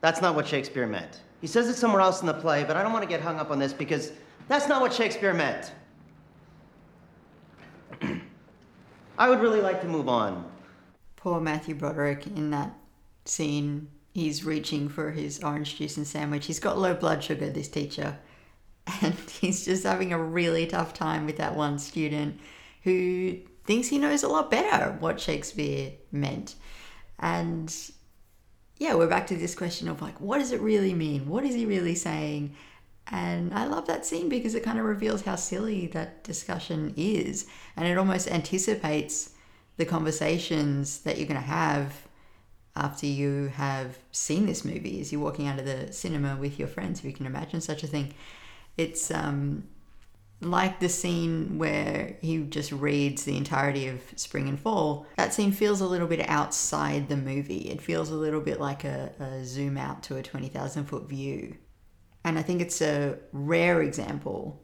That's 0.00 0.22
not 0.22 0.34
what 0.34 0.46
Shakespeare 0.46 0.86
meant. 0.86 1.20
He 1.42 1.46
says 1.46 1.68
it 1.68 1.74
somewhere 1.74 2.00
else 2.00 2.22
in 2.22 2.26
the 2.26 2.32
play, 2.32 2.64
but 2.64 2.74
I 2.74 2.82
don't 2.82 2.94
want 2.94 3.02
to 3.02 3.08
get 3.08 3.20
hung 3.20 3.38
up 3.38 3.50
on 3.50 3.58
this 3.58 3.74
because 3.74 4.12
that's 4.48 4.66
not 4.66 4.80
what 4.80 4.94
Shakespeare 4.94 5.34
meant. 5.34 5.72
I 9.18 9.28
would 9.28 9.40
really 9.40 9.60
like 9.60 9.80
to 9.82 9.88
move 9.88 10.08
on. 10.08 10.48
Poor 11.16 11.40
Matthew 11.40 11.74
Broderick 11.74 12.26
in 12.28 12.50
that 12.50 12.72
scene. 13.24 13.88
He's 14.14 14.44
reaching 14.44 14.88
for 14.88 15.10
his 15.10 15.42
orange 15.42 15.76
juice 15.76 15.96
and 15.96 16.06
sandwich. 16.06 16.46
He's 16.46 16.60
got 16.60 16.78
low 16.78 16.94
blood 16.94 17.22
sugar, 17.22 17.50
this 17.50 17.68
teacher. 17.68 18.16
And 19.02 19.14
he's 19.40 19.64
just 19.64 19.82
having 19.82 20.12
a 20.12 20.22
really 20.22 20.66
tough 20.66 20.94
time 20.94 21.26
with 21.26 21.36
that 21.38 21.56
one 21.56 21.80
student 21.80 22.40
who 22.84 23.38
thinks 23.64 23.88
he 23.88 23.98
knows 23.98 24.22
a 24.22 24.28
lot 24.28 24.52
better 24.52 24.96
what 25.00 25.20
Shakespeare 25.20 25.92
meant. 26.12 26.54
And 27.18 27.74
yeah, 28.78 28.94
we're 28.94 29.08
back 29.08 29.26
to 29.26 29.36
this 29.36 29.56
question 29.56 29.88
of 29.88 30.00
like, 30.00 30.20
what 30.20 30.38
does 30.38 30.52
it 30.52 30.60
really 30.60 30.94
mean? 30.94 31.28
What 31.28 31.44
is 31.44 31.56
he 31.56 31.66
really 31.66 31.96
saying? 31.96 32.54
And 33.10 33.54
I 33.54 33.66
love 33.66 33.86
that 33.86 34.04
scene 34.04 34.28
because 34.28 34.54
it 34.54 34.62
kind 34.62 34.78
of 34.78 34.84
reveals 34.84 35.22
how 35.22 35.36
silly 35.36 35.86
that 35.88 36.24
discussion 36.24 36.92
is. 36.96 37.46
And 37.76 37.86
it 37.86 37.96
almost 37.96 38.30
anticipates 38.30 39.30
the 39.78 39.86
conversations 39.86 41.00
that 41.00 41.16
you're 41.16 41.28
going 41.28 41.40
to 41.40 41.46
have 41.46 42.06
after 42.76 43.06
you 43.06 43.48
have 43.54 43.98
seen 44.12 44.46
this 44.46 44.64
movie 44.64 45.00
as 45.00 45.10
you're 45.10 45.20
walking 45.20 45.46
out 45.46 45.58
of 45.58 45.64
the 45.64 45.92
cinema 45.92 46.36
with 46.36 46.58
your 46.58 46.68
friends, 46.68 47.00
if 47.00 47.04
you 47.06 47.12
can 47.12 47.26
imagine 47.26 47.60
such 47.60 47.82
a 47.82 47.86
thing. 47.86 48.12
It's 48.76 49.10
um, 49.10 49.64
like 50.40 50.78
the 50.78 50.88
scene 50.88 51.58
where 51.58 52.16
he 52.20 52.38
just 52.44 52.70
reads 52.70 53.24
the 53.24 53.36
entirety 53.36 53.88
of 53.88 54.00
Spring 54.16 54.48
and 54.48 54.60
Fall. 54.60 55.06
That 55.16 55.34
scene 55.34 55.50
feels 55.50 55.80
a 55.80 55.86
little 55.86 56.06
bit 56.06 56.28
outside 56.28 57.08
the 57.08 57.16
movie. 57.16 57.70
It 57.70 57.80
feels 57.80 58.10
a 58.10 58.14
little 58.14 58.40
bit 58.40 58.60
like 58.60 58.84
a, 58.84 59.12
a 59.18 59.44
zoom 59.44 59.76
out 59.76 60.02
to 60.04 60.16
a 60.16 60.22
20,000 60.22 60.84
foot 60.84 61.08
view. 61.08 61.56
And 62.28 62.38
I 62.38 62.42
think 62.42 62.60
it's 62.60 62.82
a 62.82 63.16
rare 63.32 63.80
example 63.80 64.62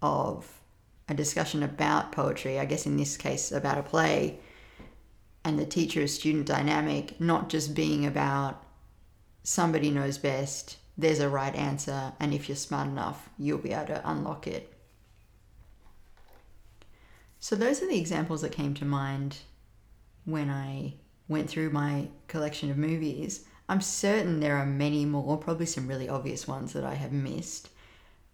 of 0.00 0.62
a 1.10 1.12
discussion 1.12 1.62
about 1.62 2.10
poetry, 2.10 2.58
I 2.58 2.64
guess 2.64 2.86
in 2.86 2.96
this 2.96 3.18
case 3.18 3.52
about 3.52 3.76
a 3.76 3.82
play, 3.82 4.38
and 5.44 5.58
the 5.58 5.66
teacher 5.66 6.06
student 6.06 6.46
dynamic 6.46 7.20
not 7.20 7.50
just 7.50 7.74
being 7.74 8.06
about 8.06 8.64
somebody 9.42 9.90
knows 9.90 10.16
best, 10.16 10.78
there's 10.96 11.20
a 11.20 11.28
right 11.28 11.54
answer, 11.54 12.14
and 12.18 12.32
if 12.32 12.48
you're 12.48 12.56
smart 12.56 12.88
enough, 12.88 13.28
you'll 13.38 13.58
be 13.58 13.74
able 13.74 13.88
to 13.88 14.10
unlock 14.10 14.46
it. 14.46 14.72
So, 17.40 17.56
those 17.56 17.82
are 17.82 17.88
the 17.88 18.00
examples 18.00 18.40
that 18.40 18.52
came 18.52 18.72
to 18.72 18.86
mind 18.86 19.36
when 20.24 20.48
I 20.48 20.94
went 21.28 21.50
through 21.50 21.68
my 21.68 22.08
collection 22.26 22.70
of 22.70 22.78
movies. 22.78 23.44
I'm 23.68 23.80
certain 23.80 24.40
there 24.40 24.56
are 24.56 24.66
many 24.66 25.04
more, 25.04 25.36
probably 25.36 25.66
some 25.66 25.88
really 25.88 26.08
obvious 26.08 26.46
ones 26.46 26.72
that 26.72 26.84
I 26.84 26.94
have 26.94 27.12
missed. 27.12 27.68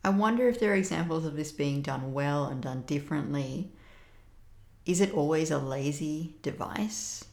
I 0.05 0.11
wonder 0.11 0.49
if 0.49 0.61
there 0.61 0.73
are 0.73 0.77
examples 0.77 1.25
of 1.25 1.37
this 1.37 1.53
being 1.53 1.81
done 1.81 2.13
well 2.13 2.47
and 2.47 2.63
done 2.63 2.83
differently. 2.83 3.73
Is 4.85 5.01
it 5.01 5.15
always 5.15 5.51
a 5.51 5.59
lazy 5.59 6.35
device? 6.43 7.25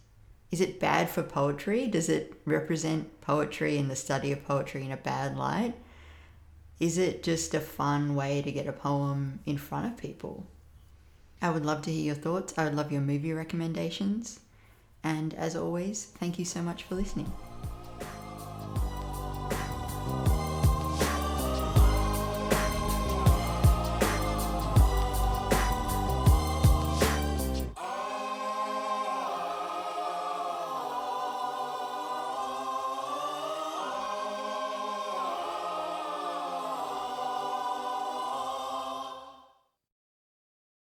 Is 0.51 0.61
it 0.61 0.79
bad 0.79 1.09
for 1.09 1.23
poetry? 1.23 1.87
Does 1.87 2.09
it 2.09 2.39
represent 2.45 3.21
poetry 3.21 3.77
and 3.77 3.89
the 3.89 3.95
study 3.95 4.31
of 4.31 4.45
poetry 4.45 4.85
in 4.85 4.91
a 4.91 4.97
bad 4.97 5.37
light? 5.37 5.75
Is 6.79 6.97
it 6.97 7.23
just 7.23 7.53
a 7.53 7.59
fun 7.59 8.15
way 8.15 8.41
to 8.41 8.51
get 8.51 8.67
a 8.67 8.71
poem 8.71 9.39
in 9.45 9.57
front 9.57 9.87
of 9.87 9.97
people? 9.97 10.47
I 11.41 11.49
would 11.49 11.65
love 11.65 11.81
to 11.83 11.91
hear 11.91 12.05
your 12.05 12.15
thoughts. 12.15 12.53
I 12.57 12.65
would 12.65 12.75
love 12.75 12.91
your 12.91 13.01
movie 13.01 13.33
recommendations. 13.33 14.39
And 15.03 15.33
as 15.33 15.55
always, 15.55 16.05
thank 16.05 16.39
you 16.39 16.45
so 16.45 16.61
much 16.61 16.83
for 16.83 16.95
listening. 16.95 17.31